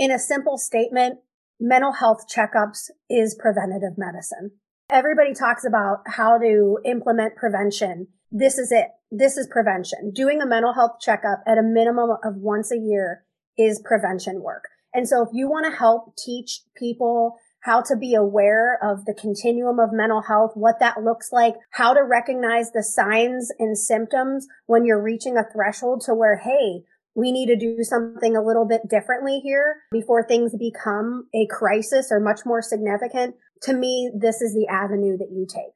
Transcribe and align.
In 0.00 0.10
a 0.10 0.18
simple 0.18 0.56
statement, 0.56 1.18
mental 1.60 1.92
health 1.92 2.24
checkups 2.26 2.88
is 3.10 3.36
preventative 3.38 3.98
medicine. 3.98 4.52
Everybody 4.88 5.34
talks 5.34 5.62
about 5.62 5.98
how 6.06 6.38
to 6.38 6.78
implement 6.86 7.36
prevention. 7.36 8.06
This 8.32 8.56
is 8.56 8.72
it. 8.72 8.86
This 9.10 9.36
is 9.36 9.46
prevention. 9.46 10.10
Doing 10.14 10.40
a 10.40 10.46
mental 10.46 10.72
health 10.72 10.92
checkup 11.02 11.42
at 11.46 11.58
a 11.58 11.62
minimum 11.62 12.12
of 12.24 12.36
once 12.36 12.72
a 12.72 12.78
year 12.78 13.24
is 13.58 13.82
prevention 13.84 14.40
work. 14.40 14.64
And 14.94 15.06
so 15.06 15.20
if 15.20 15.28
you 15.34 15.50
want 15.50 15.70
to 15.70 15.78
help 15.78 16.16
teach 16.16 16.62
people 16.74 17.36
how 17.64 17.82
to 17.82 17.94
be 17.94 18.14
aware 18.14 18.78
of 18.82 19.04
the 19.04 19.12
continuum 19.12 19.78
of 19.78 19.92
mental 19.92 20.22
health, 20.22 20.52
what 20.54 20.80
that 20.80 21.02
looks 21.04 21.30
like, 21.30 21.56
how 21.72 21.92
to 21.92 22.02
recognize 22.02 22.72
the 22.72 22.82
signs 22.82 23.52
and 23.58 23.76
symptoms 23.76 24.46
when 24.64 24.86
you're 24.86 25.02
reaching 25.02 25.36
a 25.36 25.44
threshold 25.52 26.00
to 26.06 26.14
where, 26.14 26.38
hey, 26.38 26.84
we 27.14 27.32
need 27.32 27.46
to 27.46 27.56
do 27.56 27.82
something 27.82 28.36
a 28.36 28.42
little 28.42 28.64
bit 28.64 28.82
differently 28.88 29.40
here 29.40 29.82
before 29.90 30.22
things 30.22 30.54
become 30.56 31.26
a 31.34 31.46
crisis 31.46 32.08
or 32.10 32.20
much 32.20 32.40
more 32.46 32.62
significant. 32.62 33.34
To 33.62 33.72
me, 33.72 34.12
this 34.14 34.40
is 34.40 34.54
the 34.54 34.68
avenue 34.68 35.18
that 35.18 35.30
you 35.32 35.44
take. 35.44 35.74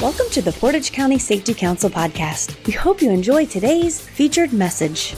Welcome 0.00 0.26
to 0.32 0.42
the 0.42 0.52
Portage 0.52 0.92
County 0.92 1.18
Safety 1.18 1.54
Council 1.54 1.88
podcast. 1.88 2.66
We 2.66 2.74
hope 2.74 3.00
you 3.00 3.10
enjoy 3.10 3.46
today's 3.46 3.98
featured 3.98 4.52
message. 4.52 5.14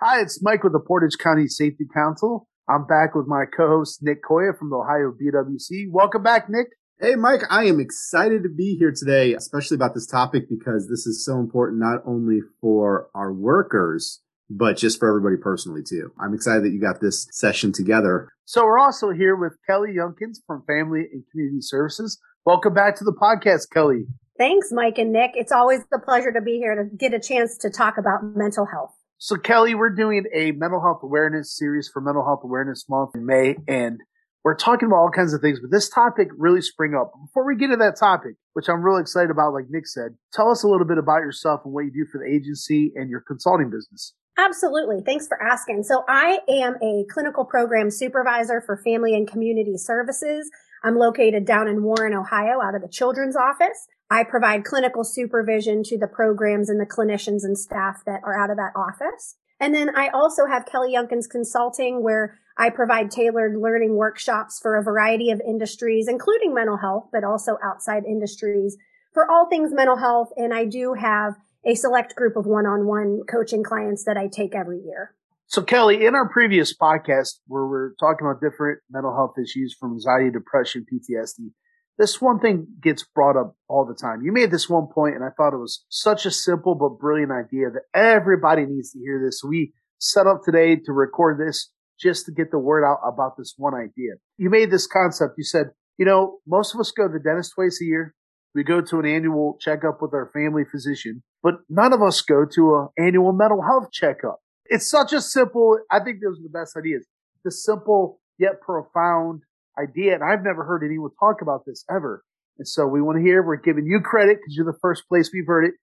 Hi, 0.00 0.22
it's 0.22 0.42
Mike 0.42 0.64
with 0.64 0.72
the 0.72 0.80
Portage 0.80 1.18
County 1.18 1.48
Safety 1.48 1.84
Council. 1.92 2.48
I'm 2.68 2.84
back 2.84 3.14
with 3.14 3.28
my 3.28 3.44
co-host 3.44 4.02
Nick 4.02 4.24
Koya 4.24 4.58
from 4.58 4.70
the 4.70 4.76
Ohio 4.76 5.12
BWC. 5.12 5.88
Welcome 5.88 6.24
back, 6.24 6.50
Nick. 6.50 6.66
Hey, 6.98 7.14
Mike, 7.14 7.42
I 7.48 7.66
am 7.66 7.78
excited 7.78 8.42
to 8.42 8.48
be 8.48 8.74
here 8.76 8.92
today, 8.92 9.34
especially 9.34 9.76
about 9.76 9.94
this 9.94 10.06
topic 10.06 10.48
because 10.48 10.88
this 10.88 11.06
is 11.06 11.24
so 11.24 11.38
important 11.38 11.78
not 11.78 12.00
only 12.04 12.40
for 12.60 13.08
our 13.14 13.32
workers, 13.32 14.20
but 14.50 14.76
just 14.76 14.98
for 14.98 15.08
everybody 15.08 15.36
personally 15.40 15.82
too. 15.88 16.10
I'm 16.18 16.34
excited 16.34 16.64
that 16.64 16.72
you 16.72 16.80
got 16.80 17.00
this 17.00 17.28
session 17.30 17.70
together. 17.70 18.32
So 18.46 18.64
we're 18.64 18.80
also 18.80 19.10
here 19.10 19.36
with 19.36 19.52
Kelly 19.64 19.94
Younkins 19.96 20.38
from 20.44 20.64
Family 20.66 21.06
and 21.12 21.22
Community 21.30 21.60
Services. 21.60 22.18
Welcome 22.44 22.74
back 22.74 22.96
to 22.96 23.04
the 23.04 23.12
podcast, 23.12 23.70
Kelly. 23.70 24.06
Thanks, 24.38 24.72
Mike 24.72 24.98
and 24.98 25.12
Nick. 25.12 25.32
It's 25.34 25.52
always 25.52 25.82
a 25.94 26.00
pleasure 26.00 26.32
to 26.32 26.40
be 26.40 26.58
here 26.58 26.74
to 26.74 26.96
get 26.96 27.14
a 27.14 27.20
chance 27.20 27.56
to 27.58 27.70
talk 27.70 27.96
about 27.96 28.24
mental 28.24 28.66
health. 28.66 28.92
So, 29.18 29.36
Kelly, 29.36 29.74
we're 29.74 29.94
doing 29.94 30.24
a 30.34 30.52
mental 30.52 30.82
health 30.82 31.00
awareness 31.02 31.56
series 31.56 31.88
for 31.90 32.02
Mental 32.02 32.22
Health 32.22 32.40
Awareness 32.44 32.84
Month 32.86 33.14
in 33.14 33.24
May, 33.24 33.56
and 33.66 33.98
we're 34.44 34.54
talking 34.54 34.88
about 34.88 34.96
all 34.96 35.10
kinds 35.10 35.32
of 35.32 35.40
things, 35.40 35.58
but 35.58 35.70
this 35.70 35.88
topic 35.88 36.28
really 36.36 36.60
spring 36.60 36.94
up. 36.94 37.12
Before 37.24 37.46
we 37.46 37.56
get 37.56 37.68
to 37.68 37.76
that 37.76 37.96
topic, 37.98 38.34
which 38.52 38.68
I'm 38.68 38.82
really 38.82 39.00
excited 39.00 39.30
about, 39.30 39.54
like 39.54 39.70
Nick 39.70 39.86
said, 39.86 40.16
tell 40.34 40.50
us 40.50 40.64
a 40.64 40.68
little 40.68 40.86
bit 40.86 40.98
about 40.98 41.20
yourself 41.20 41.62
and 41.64 41.72
what 41.72 41.86
you 41.86 41.92
do 41.92 42.06
for 42.12 42.18
the 42.18 42.30
agency 42.30 42.92
and 42.94 43.08
your 43.08 43.22
consulting 43.26 43.70
business. 43.70 44.12
Absolutely. 44.36 45.00
Thanks 45.00 45.26
for 45.26 45.42
asking. 45.42 45.84
So 45.84 46.04
I 46.06 46.40
am 46.46 46.74
a 46.82 47.06
clinical 47.10 47.46
program 47.46 47.90
supervisor 47.90 48.60
for 48.60 48.76
family 48.84 49.14
and 49.14 49.26
community 49.26 49.78
services. 49.78 50.50
I'm 50.84 50.96
located 50.96 51.46
down 51.46 51.68
in 51.68 51.82
Warren, 51.82 52.12
Ohio, 52.12 52.60
out 52.62 52.74
of 52.74 52.82
the 52.82 52.88
children's 52.88 53.34
office. 53.34 53.88
I 54.10 54.24
provide 54.24 54.64
clinical 54.64 55.04
supervision 55.04 55.82
to 55.84 55.98
the 55.98 56.06
programs 56.06 56.70
and 56.70 56.80
the 56.80 56.86
clinicians 56.86 57.42
and 57.42 57.58
staff 57.58 58.02
that 58.06 58.20
are 58.24 58.38
out 58.38 58.50
of 58.50 58.56
that 58.56 58.72
office. 58.76 59.36
And 59.58 59.74
then 59.74 59.96
I 59.96 60.08
also 60.08 60.46
have 60.46 60.66
Kelly 60.66 60.94
Younkins 60.94 61.28
Consulting 61.28 62.02
where 62.02 62.38
I 62.58 62.70
provide 62.70 63.10
tailored 63.10 63.56
learning 63.56 63.96
workshops 63.96 64.58
for 64.60 64.76
a 64.76 64.82
variety 64.82 65.30
of 65.30 65.40
industries, 65.40 66.08
including 66.08 66.54
mental 66.54 66.76
health, 66.76 67.08
but 67.12 67.24
also 67.24 67.58
outside 67.62 68.04
industries 68.04 68.76
for 69.12 69.30
all 69.30 69.48
things 69.48 69.72
mental 69.72 69.96
health. 69.96 70.28
And 70.36 70.54
I 70.54 70.64
do 70.64 70.94
have 70.94 71.34
a 71.64 71.74
select 71.74 72.14
group 72.14 72.36
of 72.36 72.46
one-on-one 72.46 73.22
coaching 73.28 73.62
clients 73.62 74.04
that 74.04 74.16
I 74.16 74.28
take 74.28 74.54
every 74.54 74.78
year. 74.78 75.14
So 75.48 75.62
Kelly, 75.62 76.04
in 76.04 76.14
our 76.14 76.28
previous 76.28 76.76
podcast 76.76 77.38
where 77.46 77.66
we're 77.66 77.94
talking 78.00 78.26
about 78.26 78.40
different 78.40 78.80
mental 78.90 79.14
health 79.14 79.34
issues 79.42 79.76
from 79.78 79.92
anxiety, 79.92 80.30
depression, 80.30 80.86
PTSD, 80.92 81.50
this 81.98 82.20
one 82.20 82.40
thing 82.40 82.66
gets 82.82 83.04
brought 83.04 83.36
up 83.36 83.56
all 83.68 83.86
the 83.86 83.94
time. 83.94 84.22
You 84.22 84.32
made 84.32 84.50
this 84.50 84.68
one 84.68 84.86
point 84.86 85.14
and 85.14 85.24
I 85.24 85.30
thought 85.36 85.54
it 85.54 85.58
was 85.58 85.84
such 85.88 86.26
a 86.26 86.30
simple 86.30 86.74
but 86.74 87.00
brilliant 87.00 87.32
idea 87.32 87.70
that 87.70 87.98
everybody 87.98 88.66
needs 88.66 88.92
to 88.92 88.98
hear 88.98 89.22
this. 89.24 89.42
We 89.42 89.72
set 89.98 90.26
up 90.26 90.42
today 90.44 90.76
to 90.76 90.92
record 90.92 91.38
this 91.40 91.70
just 91.98 92.26
to 92.26 92.32
get 92.32 92.50
the 92.50 92.58
word 92.58 92.84
out 92.84 92.98
about 93.06 93.36
this 93.38 93.54
one 93.56 93.74
idea. 93.74 94.14
You 94.36 94.50
made 94.50 94.70
this 94.70 94.86
concept. 94.86 95.34
You 95.38 95.44
said, 95.44 95.70
you 95.96 96.04
know, 96.04 96.38
most 96.46 96.74
of 96.74 96.80
us 96.80 96.90
go 96.90 97.06
to 97.06 97.12
the 97.12 97.18
dentist 97.18 97.52
twice 97.54 97.80
a 97.80 97.86
year. 97.86 98.14
We 98.54 98.64
go 98.64 98.80
to 98.80 98.98
an 99.00 99.06
annual 99.06 99.56
checkup 99.60 100.00
with 100.00 100.14
our 100.14 100.30
family 100.32 100.64
physician, 100.70 101.22
but 101.42 101.56
none 101.68 101.92
of 101.92 102.02
us 102.02 102.20
go 102.22 102.44
to 102.54 102.76
an 102.76 102.88
annual 102.98 103.32
mental 103.32 103.62
health 103.62 103.90
checkup. 103.92 104.40
It's 104.66 104.88
such 104.88 105.12
a 105.12 105.20
simple, 105.20 105.78
I 105.90 106.00
think 106.00 106.20
those 106.20 106.38
are 106.38 106.42
the 106.42 106.58
best 106.58 106.76
ideas. 106.76 107.06
The 107.44 107.50
simple 107.50 108.20
yet 108.38 108.60
profound 108.60 109.42
idea. 109.78 110.14
And 110.14 110.24
I've 110.24 110.42
never 110.42 110.64
heard 110.64 110.82
anyone 110.84 111.10
talk 111.18 111.42
about 111.42 111.64
this 111.66 111.84
ever. 111.90 112.24
And 112.58 112.66
so 112.66 112.86
we 112.86 113.02
want 113.02 113.18
to 113.18 113.22
hear, 113.22 113.42
we're 113.42 113.56
giving 113.56 113.86
you 113.86 114.00
credit 114.00 114.38
because 114.38 114.56
you're 114.56 114.70
the 114.70 114.78
first 114.80 115.08
place 115.08 115.30
we've 115.32 115.46
heard 115.46 115.66
it. 115.66 115.74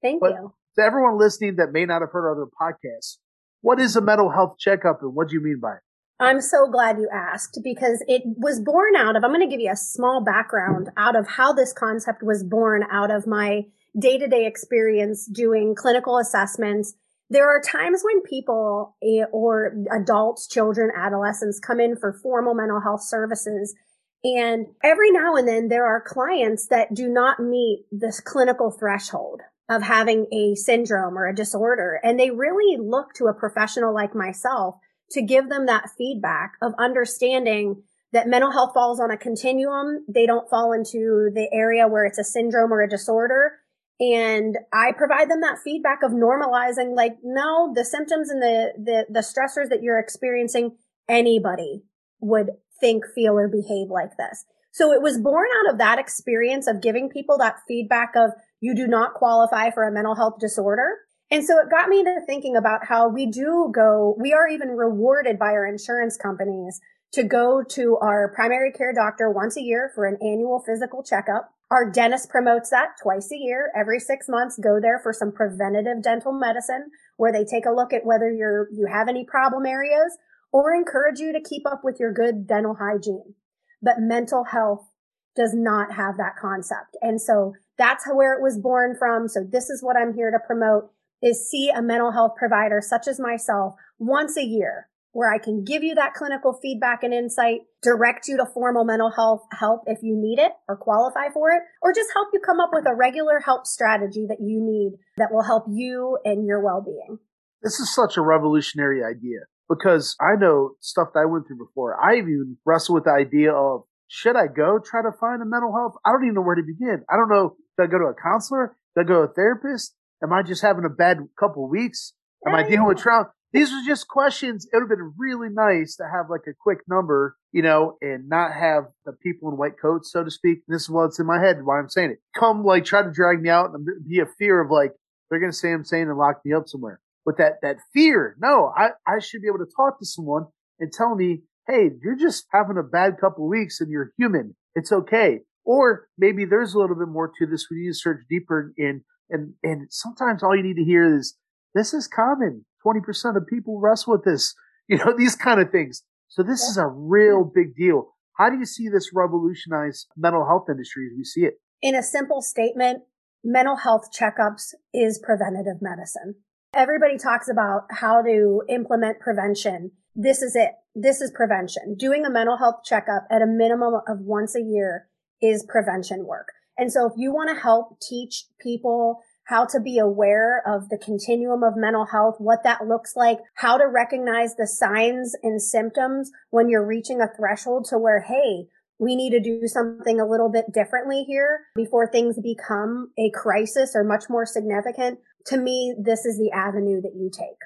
Thank 0.00 0.20
but 0.20 0.32
you. 0.32 0.54
To 0.76 0.82
everyone 0.82 1.18
listening 1.18 1.56
that 1.56 1.72
may 1.72 1.84
not 1.84 2.00
have 2.00 2.10
heard 2.10 2.30
other 2.30 2.46
podcasts, 2.60 3.18
what 3.60 3.78
is 3.78 3.96
a 3.96 4.00
mental 4.00 4.30
health 4.30 4.56
checkup 4.58 5.02
and 5.02 5.14
what 5.14 5.28
do 5.28 5.34
you 5.34 5.42
mean 5.42 5.60
by 5.60 5.74
it? 5.74 5.80
I'm 6.18 6.40
so 6.40 6.68
glad 6.70 6.98
you 6.98 7.08
asked 7.12 7.58
because 7.64 8.02
it 8.06 8.22
was 8.24 8.60
born 8.60 8.94
out 8.96 9.16
of, 9.16 9.24
I'm 9.24 9.30
going 9.30 9.40
to 9.40 9.50
give 9.52 9.60
you 9.60 9.72
a 9.72 9.76
small 9.76 10.22
background 10.22 10.90
out 10.96 11.16
of 11.16 11.26
how 11.26 11.52
this 11.52 11.72
concept 11.72 12.22
was 12.22 12.44
born 12.44 12.84
out 12.90 13.10
of 13.10 13.26
my 13.26 13.62
day 13.98 14.18
to 14.18 14.28
day 14.28 14.46
experience 14.46 15.26
doing 15.26 15.74
clinical 15.74 16.18
assessments 16.18 16.94
there 17.32 17.48
are 17.48 17.62
times 17.62 18.02
when 18.04 18.20
people 18.20 18.94
eh, 19.02 19.24
or 19.32 19.74
adults, 19.90 20.46
children, 20.46 20.90
adolescents 20.94 21.58
come 21.58 21.80
in 21.80 21.96
for 21.96 22.12
formal 22.12 22.54
mental 22.54 22.80
health 22.80 23.02
services. 23.02 23.74
And 24.22 24.66
every 24.84 25.10
now 25.10 25.36
and 25.36 25.48
then 25.48 25.68
there 25.68 25.86
are 25.86 26.04
clients 26.06 26.66
that 26.68 26.94
do 26.94 27.08
not 27.08 27.40
meet 27.40 27.86
this 27.90 28.20
clinical 28.20 28.70
threshold 28.70 29.40
of 29.70 29.82
having 29.82 30.26
a 30.30 30.54
syndrome 30.56 31.16
or 31.16 31.26
a 31.26 31.34
disorder. 31.34 31.98
And 32.04 32.20
they 32.20 32.30
really 32.30 32.76
look 32.78 33.14
to 33.14 33.26
a 33.26 33.34
professional 33.34 33.94
like 33.94 34.14
myself 34.14 34.74
to 35.12 35.22
give 35.22 35.48
them 35.48 35.66
that 35.66 35.88
feedback 35.96 36.52
of 36.60 36.74
understanding 36.78 37.82
that 38.12 38.28
mental 38.28 38.52
health 38.52 38.72
falls 38.74 39.00
on 39.00 39.10
a 39.10 39.16
continuum. 39.16 40.04
They 40.06 40.26
don't 40.26 40.50
fall 40.50 40.72
into 40.72 41.30
the 41.34 41.48
area 41.50 41.88
where 41.88 42.04
it's 42.04 42.18
a 42.18 42.24
syndrome 42.24 42.72
or 42.72 42.82
a 42.82 42.90
disorder 42.90 43.61
and 44.02 44.58
I 44.72 44.90
provide 44.90 45.30
them 45.30 45.42
that 45.42 45.60
feedback 45.62 46.02
of 46.02 46.10
normalizing, 46.10 46.96
like, 46.96 47.18
no, 47.22 47.72
the 47.72 47.84
symptoms 47.84 48.30
and 48.30 48.42
the, 48.42 48.72
the, 48.76 49.06
the 49.08 49.20
stressors 49.20 49.68
that 49.68 49.80
you're 49.80 50.00
experiencing, 50.00 50.76
anybody 51.08 51.84
would 52.18 52.50
think, 52.80 53.04
feel, 53.14 53.38
or 53.38 53.46
behave 53.46 53.90
like 53.90 54.16
this. 54.16 54.44
So 54.72 54.90
it 54.90 55.02
was 55.02 55.20
born 55.20 55.46
out 55.60 55.72
of 55.72 55.78
that 55.78 56.00
experience 56.00 56.66
of 56.66 56.82
giving 56.82 57.10
people 57.10 57.38
that 57.38 57.60
feedback 57.68 58.14
of 58.16 58.32
you 58.60 58.74
do 58.74 58.88
not 58.88 59.14
qualify 59.14 59.70
for 59.70 59.84
a 59.84 59.92
mental 59.92 60.16
health 60.16 60.40
disorder. 60.40 60.96
And 61.30 61.44
so 61.44 61.60
it 61.60 61.70
got 61.70 61.88
me 61.88 62.02
to 62.02 62.20
thinking 62.26 62.56
about 62.56 62.86
how 62.86 63.08
we 63.08 63.26
do 63.26 63.70
go, 63.72 64.16
we 64.18 64.32
are 64.32 64.48
even 64.48 64.70
rewarded 64.70 65.38
by 65.38 65.52
our 65.52 65.64
insurance 65.64 66.16
companies 66.16 66.80
to 67.12 67.22
go 67.22 67.62
to 67.62 67.98
our 67.98 68.32
primary 68.34 68.72
care 68.72 68.92
doctor 68.92 69.30
once 69.30 69.56
a 69.56 69.62
year 69.62 69.92
for 69.94 70.06
an 70.06 70.18
annual 70.20 70.58
physical 70.66 71.04
checkup. 71.04 71.51
Our 71.72 71.90
dentist 71.90 72.28
promotes 72.28 72.68
that 72.68 72.98
twice 73.02 73.32
a 73.32 73.36
year, 73.36 73.72
every 73.74 73.98
six 73.98 74.28
months. 74.28 74.60
Go 74.62 74.78
there 74.78 74.98
for 74.98 75.10
some 75.10 75.32
preventative 75.32 76.02
dental 76.02 76.34
medicine 76.34 76.90
where 77.16 77.32
they 77.32 77.46
take 77.46 77.64
a 77.64 77.70
look 77.70 77.94
at 77.94 78.04
whether 78.04 78.30
you're, 78.30 78.68
you 78.70 78.86
have 78.92 79.08
any 79.08 79.24
problem 79.24 79.64
areas 79.64 80.18
or 80.52 80.74
encourage 80.74 81.18
you 81.18 81.32
to 81.32 81.40
keep 81.40 81.66
up 81.66 81.80
with 81.82 81.98
your 81.98 82.12
good 82.12 82.46
dental 82.46 82.74
hygiene. 82.74 83.36
But 83.80 84.00
mental 84.00 84.44
health 84.44 84.86
does 85.34 85.54
not 85.54 85.94
have 85.94 86.18
that 86.18 86.36
concept. 86.38 86.94
And 87.00 87.18
so 87.18 87.54
that's 87.78 88.04
where 88.06 88.34
it 88.34 88.42
was 88.42 88.58
born 88.58 88.94
from. 88.98 89.26
So 89.26 89.40
this 89.42 89.70
is 89.70 89.82
what 89.82 89.96
I'm 89.96 90.12
here 90.12 90.30
to 90.30 90.46
promote 90.46 90.90
is 91.22 91.48
see 91.48 91.70
a 91.74 91.80
mental 91.80 92.12
health 92.12 92.32
provider 92.36 92.82
such 92.82 93.08
as 93.08 93.18
myself 93.18 93.76
once 93.98 94.36
a 94.36 94.44
year 94.44 94.88
where 95.12 95.32
I 95.32 95.38
can 95.38 95.64
give 95.64 95.82
you 95.82 95.94
that 95.94 96.14
clinical 96.14 96.58
feedback 96.60 97.02
and 97.02 97.12
insight, 97.12 97.60
direct 97.82 98.28
you 98.28 98.36
to 98.38 98.46
formal 98.52 98.84
mental 98.84 99.12
health 99.14 99.42
help 99.58 99.82
if 99.86 99.98
you 100.02 100.16
need 100.16 100.38
it 100.38 100.52
or 100.68 100.76
qualify 100.76 101.28
for 101.32 101.50
it, 101.50 101.62
or 101.82 101.92
just 101.92 102.10
help 102.14 102.28
you 102.32 102.40
come 102.40 102.60
up 102.60 102.70
with 102.72 102.86
a 102.86 102.94
regular 102.94 103.40
help 103.40 103.66
strategy 103.66 104.26
that 104.28 104.38
you 104.40 104.60
need 104.60 104.92
that 105.18 105.28
will 105.30 105.42
help 105.42 105.64
you 105.68 106.18
and 106.24 106.46
your 106.46 106.62
well-being. 106.64 107.18
This 107.62 107.78
is 107.78 107.94
such 107.94 108.16
a 108.16 108.22
revolutionary 108.22 109.02
idea 109.04 109.40
because 109.68 110.16
I 110.20 110.34
know 110.40 110.72
stuff 110.80 111.08
that 111.14 111.20
I 111.20 111.26
went 111.26 111.46
through 111.46 111.64
before. 111.64 111.96
I 112.02 112.16
even 112.16 112.56
wrestled 112.64 112.96
with 112.96 113.04
the 113.04 113.12
idea 113.12 113.52
of 113.52 113.82
should 114.08 114.36
I 114.36 114.46
go 114.46 114.78
try 114.78 115.02
to 115.02 115.12
find 115.18 115.40
a 115.40 115.46
mental 115.46 115.72
health? 115.72 115.94
I 116.04 116.12
don't 116.12 116.24
even 116.24 116.34
know 116.34 116.42
where 116.42 116.56
to 116.56 116.62
begin. 116.62 117.04
I 117.08 117.16
don't 117.16 117.30
know. 117.30 117.56
Did 117.78 117.84
I 117.84 117.86
go 117.86 117.98
to 117.98 118.12
a 118.12 118.14
counselor? 118.14 118.76
Did 118.96 119.06
I 119.06 119.08
go 119.08 119.14
to 119.26 119.30
a 119.30 119.32
therapist? 119.32 119.94
Am 120.22 120.32
I 120.32 120.42
just 120.42 120.62
having 120.62 120.84
a 120.84 120.90
bad 120.90 121.18
couple 121.38 121.68
weeks? 121.68 122.12
Am 122.46 122.54
I 122.54 122.62
dealing 122.62 122.86
with 122.86 122.98
trauma? 122.98 123.30
These 123.52 123.70
are 123.70 123.82
just 123.86 124.08
questions. 124.08 124.66
It 124.66 124.76
would 124.76 124.82
have 124.82 124.88
been 124.88 125.12
really 125.18 125.48
nice 125.50 125.96
to 125.96 126.04
have 126.04 126.30
like 126.30 126.46
a 126.48 126.54
quick 126.58 126.78
number, 126.88 127.36
you 127.52 127.62
know, 127.62 127.98
and 128.00 128.28
not 128.28 128.52
have 128.54 128.84
the 129.04 129.12
people 129.12 129.50
in 129.50 129.58
white 129.58 129.78
coats, 129.80 130.10
so 130.10 130.24
to 130.24 130.30
speak. 130.30 130.60
This 130.66 130.82
is 130.82 130.90
what's 130.90 131.18
in 131.18 131.26
my 131.26 131.38
head, 131.38 131.58
why 131.62 131.78
I'm 131.78 131.90
saying 131.90 132.12
it. 132.12 132.18
Come 132.38 132.64
like 132.64 132.84
try 132.84 133.02
to 133.02 133.10
drag 133.12 133.42
me 133.42 133.50
out 133.50 133.70
and 133.74 133.86
be 134.08 134.20
a 134.20 134.26
fear 134.38 134.60
of 134.60 134.70
like, 134.70 134.92
they're 135.28 135.40
going 135.40 135.52
to 135.52 135.56
say 135.56 135.72
I'm 135.72 135.84
saying 135.84 136.08
and 136.08 136.18
lock 136.18 136.40
me 136.44 136.54
up 136.54 136.66
somewhere. 136.66 137.00
But 137.24 137.38
that, 137.38 137.60
that 137.62 137.76
fear, 137.92 138.36
no, 138.40 138.72
I, 138.76 138.90
I 139.06 139.18
should 139.20 139.42
be 139.42 139.48
able 139.48 139.64
to 139.64 139.70
talk 139.76 139.98
to 139.98 140.06
someone 140.06 140.46
and 140.80 140.92
tell 140.92 141.14
me, 141.14 141.42
Hey, 141.68 141.90
you're 142.02 142.16
just 142.16 142.46
having 142.52 142.76
a 142.76 142.82
bad 142.82 143.18
couple 143.20 143.48
weeks 143.48 143.80
and 143.80 143.90
you're 143.90 144.12
human. 144.18 144.56
It's 144.74 144.90
okay. 144.90 145.40
Or 145.64 146.08
maybe 146.18 146.44
there's 146.44 146.74
a 146.74 146.78
little 146.78 146.96
bit 146.96 147.08
more 147.08 147.30
to 147.38 147.46
this. 147.46 147.68
We 147.70 147.82
need 147.82 147.90
to 147.90 147.94
search 147.94 148.22
deeper 148.28 148.72
in, 148.76 149.04
and, 149.30 149.54
and 149.62 149.86
sometimes 149.90 150.42
all 150.42 150.56
you 150.56 150.62
need 150.62 150.76
to 150.76 150.84
hear 150.84 151.16
is, 151.16 151.36
this 151.74 151.94
is 151.94 152.08
common. 152.08 152.64
20% 152.84 153.36
of 153.36 153.46
people 153.46 153.80
wrestle 153.80 154.14
with 154.14 154.24
this, 154.24 154.54
you 154.88 154.98
know, 154.98 155.14
these 155.16 155.36
kind 155.36 155.60
of 155.60 155.70
things. 155.70 156.02
So 156.28 156.42
this 156.42 156.62
is 156.62 156.78
a 156.78 156.86
real 156.86 157.44
big 157.44 157.74
deal. 157.74 158.14
How 158.38 158.48
do 158.48 158.56
you 158.56 158.64
see 158.64 158.88
this 158.88 159.10
revolutionize 159.14 160.06
mental 160.16 160.46
health 160.46 160.66
industry 160.70 161.06
as 161.06 161.16
we 161.16 161.24
see 161.24 161.42
it? 161.42 161.54
In 161.82 161.94
a 161.94 162.02
simple 162.02 162.40
statement, 162.40 163.02
mental 163.44 163.76
health 163.76 164.08
checkups 164.18 164.72
is 164.94 165.20
preventative 165.22 165.82
medicine. 165.82 166.36
Everybody 166.74 167.18
talks 167.18 167.48
about 167.50 167.82
how 167.90 168.22
to 168.22 168.62
implement 168.68 169.20
prevention. 169.20 169.90
This 170.14 170.40
is 170.40 170.56
it. 170.56 170.70
This 170.94 171.20
is 171.20 171.30
prevention. 171.34 171.96
Doing 171.98 172.24
a 172.24 172.30
mental 172.30 172.56
health 172.56 172.76
checkup 172.84 173.26
at 173.30 173.42
a 173.42 173.46
minimum 173.46 173.94
of 174.08 174.20
once 174.20 174.54
a 174.56 174.62
year 174.62 175.08
is 175.42 175.66
prevention 175.68 176.26
work. 176.26 176.48
And 176.78 176.90
so 176.90 177.06
if 177.06 177.12
you 177.16 177.32
want 177.32 177.50
to 177.50 177.60
help 177.60 178.00
teach 178.00 178.46
people 178.60 179.20
how 179.52 179.66
to 179.66 179.78
be 179.78 179.98
aware 179.98 180.62
of 180.66 180.88
the 180.88 180.96
continuum 180.96 181.62
of 181.62 181.74
mental 181.76 182.06
health, 182.06 182.36
what 182.38 182.64
that 182.64 182.86
looks 182.86 183.12
like, 183.14 183.38
how 183.56 183.76
to 183.76 183.84
recognize 183.86 184.56
the 184.56 184.66
signs 184.66 185.36
and 185.42 185.60
symptoms 185.60 186.30
when 186.48 186.70
you're 186.70 186.86
reaching 186.86 187.20
a 187.20 187.28
threshold 187.36 187.84
to 187.84 187.98
where, 187.98 188.22
hey, 188.22 188.64
we 188.98 189.14
need 189.14 189.28
to 189.30 189.40
do 189.40 189.68
something 189.68 190.18
a 190.18 190.26
little 190.26 190.50
bit 190.50 190.72
differently 190.72 191.24
here 191.24 191.60
before 191.76 192.06
things 192.06 192.40
become 192.42 193.10
a 193.18 193.30
crisis 193.34 193.92
or 193.94 194.04
much 194.04 194.24
more 194.30 194.46
significant. 194.46 195.18
To 195.46 195.58
me, 195.58 195.94
this 196.02 196.24
is 196.24 196.38
the 196.38 196.50
avenue 196.50 197.02
that 197.02 197.12
you 197.14 197.30
take. 197.30 197.58